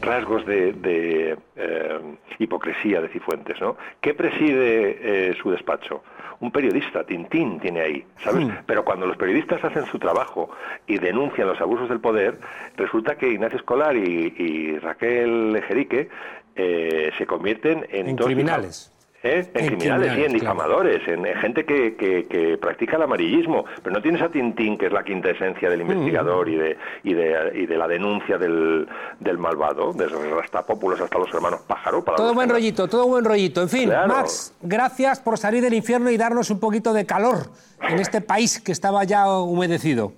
rasgos 0.02 0.46
de, 0.46 0.74
de, 0.74 1.38
eh, 1.56 2.00
hipocresía 2.40 3.02
de 3.02 3.10
Cifuentes, 3.10 3.60
¿no? 3.60 3.76
¿Qué 4.00 4.14
preside 4.14 4.98
eh, 5.02 5.36
su 5.42 5.52
despacho? 5.52 6.04
Un 6.40 6.52
periodista, 6.52 7.06
Tintín, 7.06 7.60
tiene 7.60 7.82
ahí, 7.82 8.06
¿sabes? 8.22 8.46
Hmm. 8.46 8.52
Pero 8.66 8.84
cuando 8.84 9.06
los 9.06 9.18
periodistas 9.18 9.64
hacen 9.64 9.86
su 9.86 10.00
trabajo 10.00 10.50
y 10.88 10.98
denuncian 10.98 11.48
los 11.48 11.60
abusos 11.62 11.90
del 11.90 12.00
poder, 12.00 12.40
resulta 12.76 13.16
que 13.16 13.30
Ignacio 13.30 13.58
Escolar 13.58 13.96
y, 13.96 14.34
y 14.38 14.80
Raquel 14.80 15.56
Ejerique 15.56 16.10
eh, 16.56 17.12
se 17.18 17.26
convierten 17.26 17.86
en, 17.90 18.10
En 18.10 18.16
dos 18.16 18.28
criminales. 18.28 18.94
¿Eh? 19.26 19.50
En, 19.54 19.62
En 19.62 19.68
criminales, 19.68 20.14
sí, 20.14 20.20
en 20.20 20.26
claro. 20.26 20.40
difamadores, 20.40 21.08
en, 21.08 21.26
en 21.26 21.36
gente 21.38 21.66
que, 21.66 21.96
que- 21.96 22.26
que 22.28 22.58
practica 22.58 22.98
el 22.98 23.04
amarillismo. 23.04 23.64
Pero 23.82 23.96
no 23.96 24.02
tienes 24.02 24.22
a 24.22 24.30
Tintín, 24.30 24.78
que 24.78 24.88
es 24.88 24.92
la 24.92 25.04
quinta 25.04 25.30
esencia 25.30 25.70
Mm. 25.70 25.72
del 25.72 25.82
investigador 25.82 26.50
y, 26.50 26.56
de, 26.58 26.78
y, 27.04 27.14
de, 27.14 27.52
y 27.56 27.66
de 27.66 27.78
la 27.78 27.88
denuncia 27.88 28.38
del, 28.38 28.86
del 29.22 29.38
malvado, 29.38 29.94
desde 29.94 30.12
los 30.12 30.30
rastapópulos 30.30 31.00
hasta 31.00 31.18
los 31.18 31.34
hermanos 31.34 31.62
pájaro. 31.62 32.04
Para 32.04 32.18
Todo 32.18 32.34
buen 32.34 32.50
rollito, 32.50 32.88
todo 32.90 33.08
buen 33.08 33.24
rollito. 33.24 33.62
En 33.62 33.70
fin, 33.70 33.86
Claro. 33.90 34.10
Max, 34.10 34.54
gracias 34.62 35.22
por 35.22 35.38
salir 35.38 35.64
del 35.64 35.74
infierno 35.74 36.10
y 36.12 36.18
darnos 36.18 36.50
un 36.50 36.60
poquito 36.60 36.92
de 36.92 37.06
calor 37.06 37.50
en 37.82 38.00
este 38.00 38.20
país 38.20 38.60
que 38.60 38.74
estaba 38.74 39.06
ya 39.06 39.26
humedecido. 39.32 40.12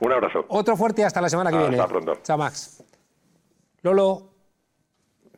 Un 0.00 0.12
abrazo. 0.12 0.46
Otro 0.48 0.76
fuerte 0.78 1.02
y 1.02 1.04
hasta 1.04 1.20
la 1.20 1.28
semana 1.28 1.50
que 1.50 1.56
Hasta 1.56 1.68
viene. 1.68 1.86
pronto. 1.88 2.18
Chao, 2.22 2.38
Max. 2.38 2.82
Lolo, 3.82 4.30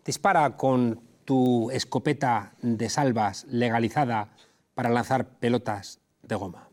dispara 0.05 0.57
con 0.57 1.01
tu 1.29 1.71
escopeta 1.73 2.53
de 2.63 2.89
salvas 2.89 3.45
legalizada 3.51 4.31
para 4.75 4.89
lanzar 4.89 5.27
pelotas 5.27 6.01
de 6.23 6.35
goma. 6.37 6.71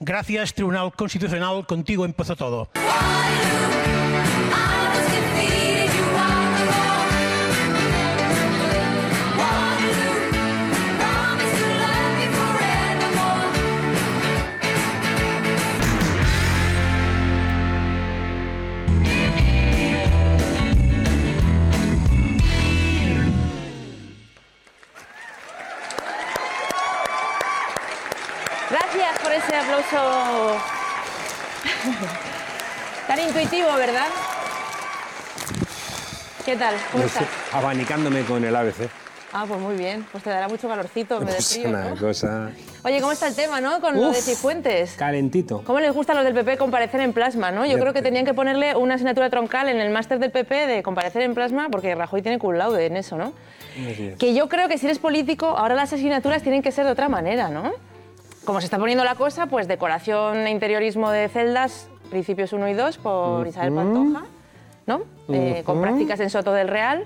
Gracias, 0.00 0.54
Tribunal 0.54 0.90
Constitucional, 0.96 1.66
contigo 1.66 2.06
empezó 2.06 2.34
todo. 2.34 2.70
Intuitivo, 33.36 33.72
¿verdad? 33.76 34.08
¿Qué 36.44 36.54
tal? 36.56 36.74
¿Cómo 36.90 37.04
estás? 37.04 37.24
Abanicándome 37.52 38.22
con 38.24 38.44
el 38.44 38.54
ABC. 38.54 38.90
Ah, 39.32 39.46
pues 39.48 39.58
muy 39.58 39.74
bien. 39.76 40.04
Pues 40.12 40.22
te 40.22 40.28
dará 40.28 40.48
mucho 40.48 40.68
calorcito 40.68 41.16
en 41.18 41.24
vez 41.24 41.34
de 41.36 41.38
Es 41.40 41.52
frío, 41.54 41.68
una 41.70 41.84
¿no? 41.90 41.96
cosa 41.96 42.50
Oye, 42.84 43.00
¿cómo 43.00 43.12
está 43.12 43.28
el 43.28 43.34
tema, 43.34 43.60
no? 43.62 43.80
Con 43.80 43.94
lo 43.94 44.10
de 44.10 44.18
Uf. 44.18 44.24
Cifuentes. 44.24 44.92
calentito. 44.98 45.62
¿Cómo 45.64 45.80
les 45.80 45.92
gusta 45.94 46.12
a 46.12 46.16
los 46.16 46.24
del 46.24 46.34
PP 46.34 46.58
comparecer 46.58 47.00
en 47.00 47.14
plasma, 47.14 47.50
no? 47.50 47.64
Yo 47.64 47.78
creo 47.78 47.94
que 47.94 48.00
te- 48.00 48.08
tenían 48.08 48.26
que 48.26 48.34
ponerle 48.34 48.76
una 48.76 48.96
asignatura 48.96 49.30
troncal 49.30 49.68
en 49.70 49.80
el 49.80 49.88
máster 49.90 50.18
del 50.18 50.30
PP 50.30 50.66
de 50.66 50.82
comparecer 50.82 51.22
en 51.22 51.32
plasma, 51.34 51.68
porque 51.70 51.94
Rajoy 51.94 52.20
tiene 52.20 52.38
cum 52.38 52.52
laude 52.54 52.84
en 52.84 52.96
eso, 52.98 53.16
¿no? 53.16 53.32
Que 54.18 54.34
yo 54.34 54.50
creo 54.50 54.68
que 54.68 54.76
si 54.76 54.84
eres 54.86 54.98
político, 54.98 55.46
ahora 55.46 55.74
las 55.76 55.90
asignaturas 55.94 56.42
tienen 56.42 56.60
que 56.60 56.72
ser 56.72 56.84
de 56.84 56.90
otra 56.90 57.08
manera, 57.08 57.48
¿no? 57.48 57.72
Como 58.44 58.60
se 58.60 58.66
está 58.66 58.76
poniendo 58.76 59.04
la 59.04 59.14
cosa, 59.14 59.46
pues 59.46 59.66
decoración 59.68 60.38
e 60.46 60.50
interiorismo 60.50 61.10
de 61.10 61.28
celdas, 61.30 61.86
principios 62.16 62.52
1 62.52 62.68
y 62.68 62.74
2, 62.74 62.98
por 62.98 63.46
Isabel 63.48 63.72
Pantoja, 63.72 64.22
¿no? 64.86 65.00
Eh, 65.32 65.62
con 65.64 65.80
prácticas 65.80 66.20
en 66.20 66.28
Soto 66.30 66.52
del 66.52 66.68
Real. 66.68 67.04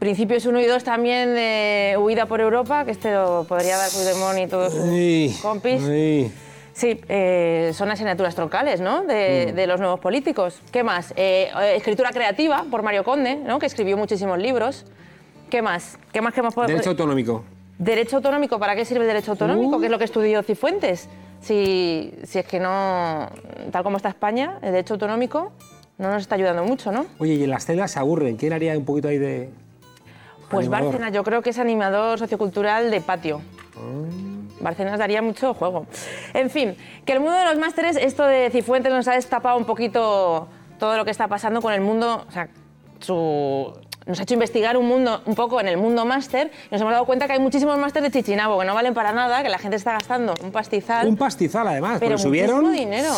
Principios 0.00 0.44
1 0.44 0.60
y 0.60 0.66
2 0.66 0.82
también 0.82 1.34
de 1.34 1.96
huida 2.00 2.26
por 2.26 2.40
Europa, 2.40 2.84
que 2.84 2.90
este 2.90 3.14
lo 3.14 3.46
podría 3.48 3.76
dar 3.76 3.88
Puigdemont 3.90 4.38
y 4.40 4.46
todos 4.48 4.72
sus 4.72 4.82
Ay, 4.82 5.36
compis. 5.40 5.82
ay. 5.88 6.32
Sí, 6.72 7.00
eh, 7.08 7.70
son 7.74 7.88
asignaturas 7.90 8.34
troncales, 8.34 8.80
¿no? 8.80 9.02
De, 9.04 9.50
Mm. 9.52 9.54
de 9.56 9.66
los 9.68 9.80
nuevos 9.80 10.00
políticos. 10.00 10.60
¿Qué 10.72 10.82
más? 10.82 11.12
Eh, 11.16 11.48
eh, 11.60 11.74
escritura 11.76 12.10
creativa 12.10 12.64
por 12.70 12.82
Mario 12.82 13.04
Conde, 13.04 13.36
¿no? 13.36 13.58
Que 13.60 13.66
escribió 13.66 13.96
muchísimos 13.96 14.38
libros. 14.38 14.84
¿Qué 15.50 15.62
más? 15.62 15.96
¿Qué 16.12 16.20
más 16.20 16.34
que 16.34 16.42
más 16.42 16.54
podemos- 16.54 16.72
Derecho 16.72 16.90
autonómico. 16.90 17.44
Derecho 17.78 18.16
autonómico, 18.16 18.58
¿para 18.58 18.74
qué 18.74 18.84
sirve 18.84 19.02
el 19.02 19.08
derecho 19.08 19.30
autonómico? 19.32 19.76
Uh. 19.76 19.80
Que 19.80 19.86
es 19.86 19.92
lo 19.92 19.98
que 19.98 20.04
estudió 20.04 20.42
Cifuentes. 20.42 21.08
Si, 21.40 22.12
si 22.24 22.38
es 22.40 22.46
que 22.46 22.58
no, 22.60 23.28
tal 23.70 23.82
como 23.82 23.96
está 23.96 24.08
España, 24.08 24.58
el 24.62 24.72
derecho 24.72 24.94
autonómico 24.94 25.52
no 25.98 26.10
nos 26.10 26.22
está 26.22 26.34
ayudando 26.34 26.64
mucho, 26.64 26.92
¿no? 26.92 27.06
Oye, 27.18 27.34
y 27.34 27.44
en 27.44 27.50
las 27.50 27.64
celdas 27.64 27.90
se 27.92 27.98
aburren. 27.98 28.36
¿Quién 28.36 28.52
haría 28.52 28.76
un 28.76 28.84
poquito 28.84 29.08
ahí 29.08 29.18
de. 29.18 29.50
Pues 30.50 30.66
animador? 30.66 30.86
Bárcenas, 30.92 31.12
yo 31.12 31.22
creo 31.24 31.42
que 31.42 31.50
es 31.50 31.58
animador 31.58 32.18
sociocultural 32.18 32.90
de 32.90 33.00
patio. 33.00 33.40
Ah. 33.76 33.80
Bárcenas 34.60 34.98
daría 34.98 35.22
mucho 35.22 35.54
juego. 35.54 35.86
En 36.34 36.50
fin, 36.50 36.76
que 37.04 37.12
el 37.12 37.20
mundo 37.20 37.36
de 37.36 37.44
los 37.44 37.58
másteres, 37.58 37.96
esto 37.96 38.24
de 38.24 38.50
Cifuentes 38.50 38.92
nos 38.92 39.06
ha 39.08 39.12
destapado 39.14 39.56
un 39.56 39.64
poquito 39.64 40.48
todo 40.78 40.96
lo 40.96 41.04
que 41.04 41.10
está 41.12 41.28
pasando 41.28 41.60
con 41.62 41.72
el 41.72 41.80
mundo, 41.80 42.24
o 42.28 42.32
sea, 42.32 42.48
su- 43.00 43.72
nos 44.08 44.18
ha 44.18 44.22
hecho 44.22 44.34
investigar 44.34 44.76
un, 44.76 44.86
mundo, 44.88 45.20
un 45.26 45.34
poco 45.34 45.60
en 45.60 45.68
el 45.68 45.76
mundo 45.76 46.04
máster 46.04 46.50
y 46.70 46.72
nos 46.72 46.80
hemos 46.80 46.92
dado 46.92 47.04
cuenta 47.04 47.26
que 47.26 47.34
hay 47.34 47.38
muchísimos 47.38 47.78
másteres 47.78 48.10
de 48.10 48.18
chichinabo 48.18 48.58
que 48.58 48.64
no 48.64 48.74
valen 48.74 48.94
para 48.94 49.12
nada, 49.12 49.42
que 49.42 49.50
la 49.50 49.58
gente 49.58 49.76
está 49.76 49.92
gastando 49.92 50.34
un 50.42 50.50
pastizal. 50.50 51.06
Un 51.06 51.16
pastizal, 51.16 51.68
además. 51.68 51.98
pero 52.00 52.16
subieron. 52.18 52.72
dinero. 52.72 53.12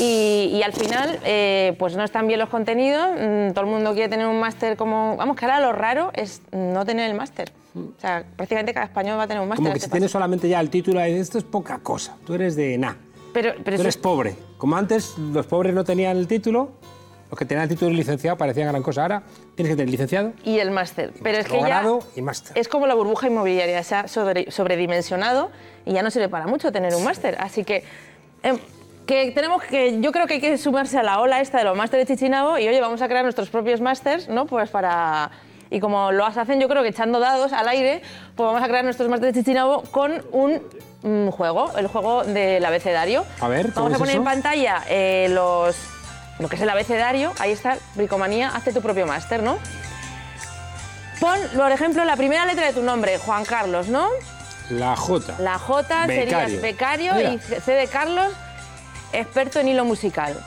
Y, 0.00 0.50
y 0.52 0.62
al 0.62 0.72
final, 0.72 1.20
eh, 1.24 1.76
pues 1.78 1.94
no 1.96 2.02
están 2.02 2.26
bien 2.26 2.40
los 2.40 2.48
contenidos, 2.48 3.06
mm, 3.12 3.52
todo 3.52 3.64
el 3.64 3.70
mundo 3.70 3.92
quiere 3.92 4.08
tener 4.08 4.26
un 4.26 4.40
máster 4.40 4.76
como... 4.76 5.16
Vamos, 5.16 5.36
que 5.36 5.44
ahora 5.44 5.60
lo 5.60 5.72
raro 5.72 6.10
es 6.14 6.40
no 6.50 6.84
tener 6.84 7.08
el 7.08 7.16
máster. 7.16 7.52
O 7.76 8.00
sea, 8.00 8.24
prácticamente 8.36 8.72
cada 8.72 8.86
español 8.86 9.18
va 9.18 9.24
a 9.24 9.26
tener 9.26 9.42
un 9.42 9.48
máster. 9.48 9.62
Como 9.62 9.74
que 9.74 9.80
si 9.80 9.90
tienes 9.90 10.10
solamente 10.10 10.48
ya 10.48 10.58
el 10.58 10.70
título, 10.70 11.00
esto 11.00 11.38
es 11.38 11.44
poca 11.44 11.78
cosa. 11.78 12.16
Tú 12.24 12.34
eres 12.34 12.56
de 12.56 12.78
na. 12.78 12.96
Pero, 13.32 13.52
pero 13.62 13.64
Tú 13.64 13.72
eso- 13.74 13.82
eres 13.82 13.96
pobre. 13.96 14.36
Como 14.58 14.76
antes 14.76 15.18
los 15.18 15.46
pobres 15.46 15.74
no 15.74 15.84
tenían 15.84 16.16
el 16.16 16.26
título, 16.26 16.70
los 17.34 17.38
que 17.40 17.44
tenían 17.46 17.64
el 17.64 17.68
título 17.68 17.90
de 17.90 17.96
licenciado 17.96 18.36
parecían 18.38 18.68
gran 18.68 18.82
cosa. 18.82 19.02
Ahora 19.02 19.22
tienes 19.56 19.72
que 19.72 19.76
tener 19.76 19.90
licenciado, 19.90 20.32
y 20.44 20.60
el 20.60 20.70
máster. 20.70 21.12
Pero 21.22 21.38
es 21.38 21.46
que 21.48 21.58
ya 21.58 21.66
grado 21.66 21.98
y 22.14 22.22
máster. 22.22 22.56
es 22.56 22.68
como 22.68 22.86
la 22.86 22.94
burbuja 22.94 23.26
inmobiliaria, 23.26 23.82
se 23.82 23.94
ha 23.96 24.06
sobre- 24.08 24.50
sobredimensionado 24.52 25.50
y 25.84 25.92
ya 25.92 26.02
no 26.02 26.10
sirve 26.12 26.28
para 26.28 26.46
mucho 26.46 26.70
tener 26.70 26.94
un 26.94 27.02
máster. 27.02 27.36
Así 27.40 27.64
que, 27.64 27.82
em, 28.44 28.56
que 29.04 29.32
tenemos 29.32 29.62
que, 29.64 30.00
yo 30.00 30.12
creo 30.12 30.26
que 30.28 30.34
hay 30.34 30.40
que 30.40 30.56
sumarse 30.58 30.96
a 30.96 31.02
la 31.02 31.20
ola 31.20 31.40
esta 31.40 31.58
de 31.58 31.64
los 31.64 31.76
másteres 31.76 32.06
de 32.06 32.14
Chichinabo 32.14 32.56
y 32.58 32.68
oye, 32.68 32.80
vamos 32.80 33.02
a 33.02 33.08
crear 33.08 33.24
nuestros 33.24 33.50
propios 33.50 33.80
másters, 33.80 34.28
¿no? 34.28 34.46
Pues 34.46 34.70
para... 34.70 35.30
Y 35.70 35.80
como 35.80 36.12
lo 36.12 36.24
hacen 36.24 36.60
yo 36.60 36.68
creo 36.68 36.84
que 36.84 36.90
echando 36.90 37.18
dados 37.18 37.52
al 37.52 37.66
aire, 37.66 38.00
pues 38.36 38.46
vamos 38.46 38.62
a 38.62 38.68
crear 38.68 38.84
nuestros 38.84 39.08
másteres 39.08 39.34
de 39.34 39.40
Chichinabo 39.42 39.82
con 39.90 40.22
un 40.30 40.62
mm, 41.02 41.30
juego, 41.30 41.76
el 41.76 41.88
juego 41.88 42.22
del 42.22 42.64
abecedario. 42.64 43.24
A 43.40 43.48
ver, 43.48 43.72
¿cómo 43.72 43.86
Vamos 43.86 43.96
a 43.96 43.98
poner 43.98 44.12
eso? 44.14 44.18
en 44.20 44.24
pantalla 44.24 44.84
eh, 44.88 45.26
los, 45.30 45.74
lo 46.38 46.48
que 46.48 46.56
es 46.56 46.62
el 46.62 46.70
abecedario. 46.70 47.32
Ahí 47.38 47.52
está, 47.52 47.76
Bricomanía, 47.94 48.48
hazte 48.54 48.72
tu 48.72 48.80
propio 48.82 49.06
máster, 49.06 49.42
¿no? 49.42 49.58
Pon, 51.20 51.38
por 51.56 51.70
ejemplo, 51.72 52.04
la 52.04 52.16
primera 52.16 52.44
letra 52.44 52.66
de 52.66 52.72
tu 52.72 52.82
nombre, 52.82 53.18
Juan 53.18 53.44
Carlos, 53.44 53.88
¿no? 53.88 54.08
la 54.70 54.96
J. 54.96 55.36
La 55.40 55.58
J 55.58 56.06
Becario. 56.06 56.16
serías 56.40 56.62
becario 56.62 57.14
Mira. 57.14 57.32
y 57.34 57.38
C 57.38 57.72
de 57.72 57.86
Carlos, 57.86 58.32
experto 59.12 59.60
en 59.60 59.68
hilo 59.68 59.84
musical. 59.84 60.42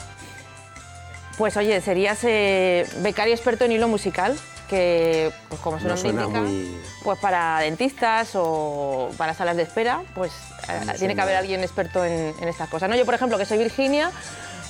Pues 1.38 1.56
oye, 1.56 1.80
serías 1.82 2.18
eh, 2.24 2.88
becario 2.98 3.36
experto 3.36 3.66
en 3.66 3.74
hilo 3.74 3.88
musical, 3.88 4.36
que 4.68 5.32
pues 5.50 5.62
como 5.62 5.80
su 5.80 5.88
No 5.88 5.96
indica, 5.96 6.28
muy- 6.42 6.82
pues 7.04 7.20
para 7.20 7.60
dentistas 7.60 8.32
o 8.34 9.12
para 9.18 9.36
salas 9.36 9.56
de 9.56 9.64
espera, 9.64 10.02
pues 10.16 10.32
eh, 10.68 10.82
No 10.84 10.94
tiene 10.94 11.14
que 11.14 11.22
haber 11.22 11.36
alguien 11.36 11.62
experto 11.62 12.04
en, 12.04 12.34
en 12.42 12.48
estas 12.48 12.68
cosas. 12.70 12.90
¿no? 12.90 12.96
Yo, 12.96 13.06
por 13.06 13.14
ejemplo, 13.14 13.38
que 13.38 13.46
soy 13.46 13.60
Virginia, 13.60 14.10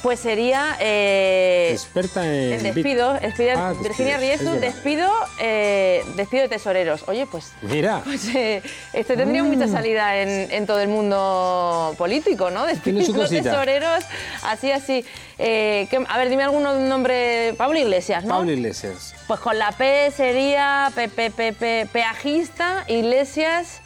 pues 0.03 0.19
sería... 0.19 0.77
eh, 0.79 1.69
Experta 1.73 2.25
en... 2.25 2.53
el 2.53 2.63
despido, 2.63 3.13
despido- 3.19 3.57
Ah, 3.57 3.73
Virginia 3.81 4.17
Riesu, 4.17 4.51
despido, 4.59 5.09
eh, 5.39 6.03
despido 6.15 6.43
de 6.43 6.49
tesoreros. 6.49 7.03
Oye, 7.07 7.25
pues 7.25 7.51
Mira, 7.61 8.01
pues 8.05 8.27
eh, 8.35 8.61
este 8.93 9.17
tendría 9.17 9.43
mucha 9.43 9.67
salida 9.67 10.17
en, 10.17 10.51
en 10.51 10.65
todo 10.65 10.79
el 10.79 10.87
mundo 10.89 11.95
político, 11.97 12.49
¿no? 12.51 12.63
Mm. 12.63 12.67
Despidos, 12.67 13.09
cosita. 13.09 13.43
tesoreros, 13.51 14.03
así, 14.43 14.71
así. 14.71 15.05
Eh, 15.39 15.87
¿qué- 15.89 16.05
a 16.07 16.17
ver, 16.17 16.29
dime 16.29 16.43
algún 16.43 16.63
nombre. 16.89 17.53
Pablo 17.57 17.77
Iglesias, 17.79 18.23
¿no? 18.23 18.35
Pablo 18.35 18.51
Iglesias. 18.51 19.13
Pues 19.27 19.39
con 19.39 19.57
la 19.59 19.71
P 19.71 20.11
sería 20.15 20.91
pe, 20.95 21.09
pe, 21.09 21.31
pe, 21.31 21.53
pe- 21.53 21.87
peajista, 21.91 22.85
Iglesias, 22.87 23.81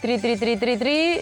tri, 0.00 0.18
tri, 0.18 0.36
tri, 0.36 0.56
tri, 0.56 0.76
tri. 0.76 1.20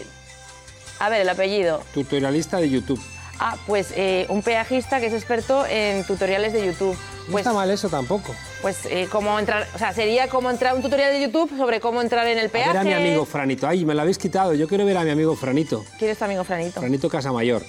A 1.00 1.08
ver, 1.08 1.20
el 1.20 1.28
apellido. 1.28 1.80
Tutorialista 1.94 2.58
de 2.58 2.70
YouTube. 2.70 3.00
Ah, 3.40 3.56
pues 3.66 3.92
eh, 3.94 4.26
un 4.30 4.42
peajista 4.42 4.98
que 5.00 5.06
es 5.06 5.12
experto 5.12 5.64
en 5.66 6.04
tutoriales 6.04 6.52
de 6.52 6.66
YouTube. 6.66 6.96
No 7.26 7.32
Pues, 7.32 7.42
está 7.46 7.52
mal 7.54 7.70
eso 7.70 7.88
tampoco. 7.88 8.34
pues 8.62 8.78
eh, 8.86 9.06
cómo 9.12 9.38
entrar, 9.38 9.66
o 9.74 9.78
sea, 9.78 9.92
sería 9.92 10.28
como 10.28 10.50
entrar 10.50 10.74
un 10.74 10.82
tutorial 10.82 11.12
de 11.12 11.20
YouTube 11.22 11.56
sobre 11.56 11.78
cómo 11.78 12.00
entrar 12.02 12.26
en 12.26 12.38
el 12.38 12.46
A 12.46 12.48
peaje. 12.48 12.68
ver 12.70 12.78
a 12.78 12.84
mi 12.84 12.92
amigo 12.94 13.24
Franito. 13.26 13.68
Ay, 13.68 13.84
me 13.84 13.94
lo 13.94 14.00
habéis 14.00 14.18
quitado. 14.18 14.54
Yo 14.54 14.66
quiero 14.66 14.84
ver 14.84 14.96
a 14.96 15.04
mi 15.04 15.10
amigo 15.10 15.36
Franito. 15.36 15.84
¿Quién 15.98 16.10
es 16.10 16.18
tu 16.18 16.24
amigo 16.24 16.42
Franito? 16.42 16.80
Franito 16.80 17.08
Casamayor. 17.08 17.62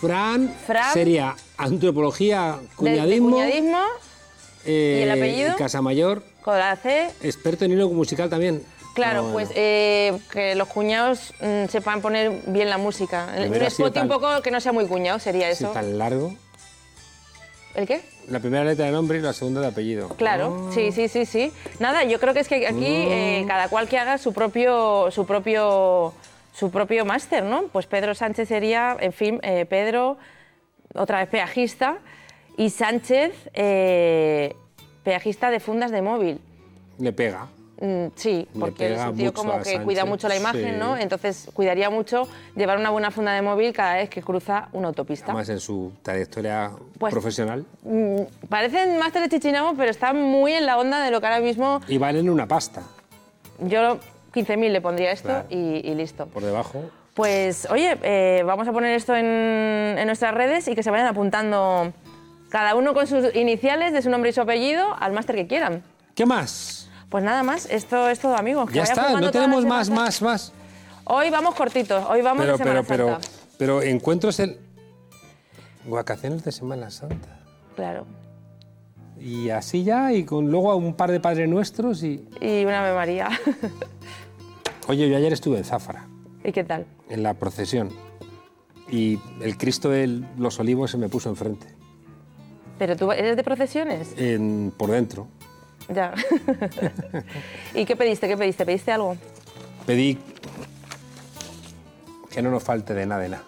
Fran, 0.00 0.54
Fran. 0.66 0.92
sería 0.94 1.34
antropología, 1.58 2.56
De- 2.56 2.62
de 2.62 2.68
cuñadismo. 2.76 3.30
cuñadismo, 3.32 3.78
eh, 4.64 4.98
¿Y 5.00 5.02
el 5.02 5.10
apellido? 5.10 5.56
Casamayor, 5.56 6.22
con 6.42 6.58
la 6.58 6.76
C. 6.76 7.10
experto 7.22 7.64
en 7.64 7.72
hilo 7.72 7.88
musical 7.90 8.30
también. 8.30 8.62
Claro, 8.94 9.22
No, 9.22 9.32
pues 9.32 9.50
eh, 9.54 10.18
que 10.32 10.54
los 10.54 10.68
cuñados 10.68 11.32
mm, 11.40 11.66
sepan 11.68 12.00
poner 12.02 12.30
bien 12.46 12.68
la 12.68 12.78
música. 12.78 13.28
Un 13.36 13.52
sido 13.54 13.66
spot 13.66 13.86
un 13.88 13.92
tan- 13.92 14.08
poco 14.08 14.42
que 14.42 14.50
no 14.50 14.60
sea 14.60 14.72
muy 14.72 14.86
cuñado, 14.86 15.18
sería 15.18 15.46
Sí, 15.54 15.64
eso. 15.64 15.72
tan 15.72 15.96
largo. 15.98 16.34
¿El 17.74 17.86
qué? 17.86 18.00
La 18.28 18.40
primera 18.40 18.64
letra 18.64 18.86
de 18.86 18.92
nombre 18.92 19.18
y 19.18 19.20
la 19.20 19.32
segunda 19.32 19.60
de 19.60 19.68
apellido. 19.68 20.08
Claro, 20.16 20.66
Ah. 20.68 20.72
sí, 20.74 20.90
sí, 20.92 21.08
sí, 21.08 21.24
sí. 21.24 21.52
Nada, 21.78 22.02
yo 22.04 22.18
creo 22.18 22.34
que 22.34 22.40
es 22.40 22.48
que 22.48 22.66
aquí 22.66 22.84
eh, 22.86 23.44
cada 23.46 23.68
cual 23.68 23.88
que 23.88 23.96
haga 23.98 24.18
su 24.18 24.32
propio, 24.32 25.10
su 25.12 25.24
propio, 25.24 26.12
su 26.52 26.70
propio 26.72 27.04
máster, 27.04 27.44
¿no? 27.44 27.64
Pues 27.72 27.86
Pedro 27.86 28.14
Sánchez 28.14 28.48
sería, 28.48 28.96
en 28.98 29.12
fin, 29.12 29.38
eh, 29.42 29.66
Pedro, 29.66 30.18
otra 30.94 31.18
vez 31.20 31.28
peajista, 31.28 31.98
y 32.56 32.70
Sánchez, 32.70 33.32
eh, 33.54 34.54
peajista 35.04 35.50
de 35.50 35.60
fundas 35.60 35.92
de 35.92 36.02
móvil. 36.02 36.40
Le 36.98 37.12
pega. 37.12 37.46
Mm, 37.80 38.08
sí, 38.14 38.46
porque 38.58 38.94
es 38.94 39.00
un 39.00 39.16
tío 39.16 39.32
como 39.32 39.60
que 39.62 39.80
cuida 39.80 40.04
mucho 40.04 40.28
la 40.28 40.36
imagen, 40.36 40.74
sí. 40.74 40.78
¿no? 40.78 40.96
Entonces 40.98 41.48
cuidaría 41.54 41.88
mucho 41.88 42.28
llevar 42.54 42.76
una 42.78 42.90
buena 42.90 43.10
funda 43.10 43.32
de 43.32 43.40
móvil 43.42 43.72
cada 43.72 43.94
vez 43.94 44.10
que 44.10 44.20
cruza 44.22 44.68
una 44.72 44.88
autopista. 44.88 45.26
Además, 45.32 45.48
en 45.48 45.60
su 45.60 45.90
trayectoria 46.02 46.70
Pues- 46.98 47.12
profesional. 47.12 47.64
Mm, 47.82 48.22
parecen 48.50 48.98
máster 48.98 49.22
de 49.22 49.28
Chichinamo, 49.30 49.74
pero 49.76 49.90
está 49.90 50.12
muy 50.12 50.52
en 50.52 50.66
la 50.66 50.76
onda 50.78 51.02
de 51.02 51.10
lo 51.10 51.20
que 51.20 51.26
ahora 51.26 51.40
mismo 51.40 51.80
Y 51.88 51.96
valen 51.98 52.28
una 52.28 52.46
pasta 52.46 52.82
yo 53.62 53.98
15.000 54.32 54.70
le 54.72 54.80
pondría 54.80 55.12
esto 55.12 55.28
Claro. 55.28 55.46
y, 55.50 55.86
y 55.86 55.94
listo. 55.94 56.26
por 56.26 56.42
debajo. 56.42 56.82
Pues 57.14 57.66
oye, 57.70 57.98
eh, 58.02 58.42
vamos 58.46 58.66
a 58.68 58.72
poner 58.72 58.94
esto 58.94 59.14
en, 59.14 59.26
en 59.26 60.06
nuestras 60.06 60.32
redes 60.32 60.66
y 60.68 60.74
que 60.74 60.82
se 60.82 60.90
vayan 60.90 61.06
apuntando 61.08 61.92
cada 62.48 62.74
uno 62.74 62.94
con 62.94 63.06
sus 63.06 63.34
iniciales 63.34 63.92
de 63.92 64.00
su 64.02 64.08
nombre 64.08 64.30
y 64.30 64.32
su 64.32 64.40
apellido 64.40 64.96
al 64.98 65.12
máster 65.12 65.36
que 65.36 65.46
quieran. 65.46 65.82
¿Qué 66.14 66.24
más? 66.24 66.79
Pues 67.10 67.24
nada 67.24 67.42
más, 67.42 67.66
esto 67.70 68.08
es 68.08 68.18
todo, 68.20 68.36
amigos. 68.36 68.70
Ya 68.72 68.84
está, 68.84 69.20
no 69.20 69.30
tenemos 69.30 69.66
más, 69.66 69.90
más, 69.90 70.22
más. 70.22 70.52
Hoy 71.04 71.28
vamos 71.30 71.54
cortitos, 71.56 72.04
hoy 72.08 72.22
vamos 72.22 72.42
Pero, 72.44 72.52
de 72.52 72.58
Semana 72.58 72.82
pero, 72.84 73.04
pero, 73.06 73.12
Santa. 73.20 73.28
pero 73.58 73.82
encuentros 73.82 74.38
en. 74.40 74.56
Vacaciones 75.86 76.44
de 76.44 76.52
Semana 76.52 76.90
Santa. 76.90 77.40
Claro. 77.74 78.06
Y 79.18 79.50
así 79.50 79.82
ya, 79.82 80.12
y 80.12 80.24
con 80.24 80.50
luego 80.50 80.74
un 80.76 80.94
par 80.94 81.10
de 81.10 81.20
Padres 81.20 81.48
Nuestros 81.48 82.02
y... 82.02 82.24
Y 82.40 82.64
una 82.64 82.80
Ave 82.86 82.94
María. 82.94 83.28
Oye, 84.88 85.10
yo 85.10 85.16
ayer 85.16 85.32
estuve 85.32 85.58
en 85.58 85.64
Záfara, 85.64 86.06
¿Y 86.44 86.52
qué 86.52 86.64
tal? 86.64 86.86
en 87.10 87.22
la 87.22 87.34
procesión, 87.34 87.90
y 88.90 89.18
el 89.42 89.58
Cristo 89.58 89.90
de 89.90 90.22
los 90.38 90.58
Olivos 90.58 90.90
se 90.90 90.96
me 90.96 91.08
puso 91.10 91.28
enfrente, 91.28 91.66
¿Pero 92.78 92.96
tú 92.96 93.12
eres 93.12 93.36
de 93.36 93.42
procesiones? 93.44 94.14
en- 94.16 94.72
por 94.76 94.90
dentro. 94.90 95.26
Ya. 95.92 96.14
¿Y 97.74 97.84
qué 97.84 97.96
pediste? 97.96 98.28
¿Qué 98.28 98.36
pediste? 98.36 98.64
¿Pediste 98.64 98.92
algo? 98.92 99.16
Pedí 99.86 100.18
que 102.30 102.42
no 102.42 102.50
nos 102.50 102.62
falte 102.62 102.94
de 102.94 103.06
nada, 103.06 103.22
de 103.22 103.28
nada, 103.30 103.44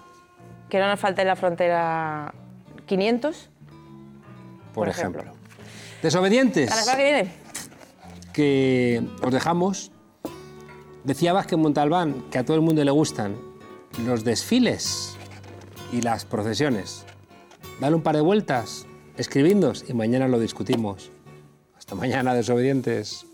Que 0.69 0.81
no 0.81 0.89
nos 0.89 0.99
falte 0.99 1.23
en 1.23 1.29
la 1.29 1.37
frontera 1.37 2.35
500, 2.87 3.49
por, 4.75 4.75
Por 4.75 4.89
ejemplo. 4.89 5.23
ejemplo. 5.23 5.41
Desobedientes, 6.03 6.73
¿A 6.73 6.77
la 6.77 6.83
semana 6.83 6.99
que 6.99 7.05
viene? 7.05 7.33
que 8.33 9.03
os 9.23 9.33
dejamos. 9.33 9.93
Decía 11.05 11.33
Vázquez 11.33 11.59
Montalbán 11.59 12.25
que 12.31 12.39
a 12.39 12.45
todo 12.45 12.57
el 12.57 12.63
mundo 12.63 12.83
le 12.83 12.91
gustan 12.91 13.37
los 14.05 14.25
desfiles 14.25 15.17
y 15.93 16.01
las 16.01 16.25
procesiones. 16.25 17.05
Dale 17.81 17.95
un 17.97 18.03
par 18.03 18.17
de 18.17 18.23
vueltas, 18.23 18.87
escribidnos 19.17 19.85
y 19.89 19.95
mañana 19.95 20.27
lo 20.29 20.39
discutimos. 20.41 21.11
Mañana, 21.95 22.35
desobedientes. 22.35 23.27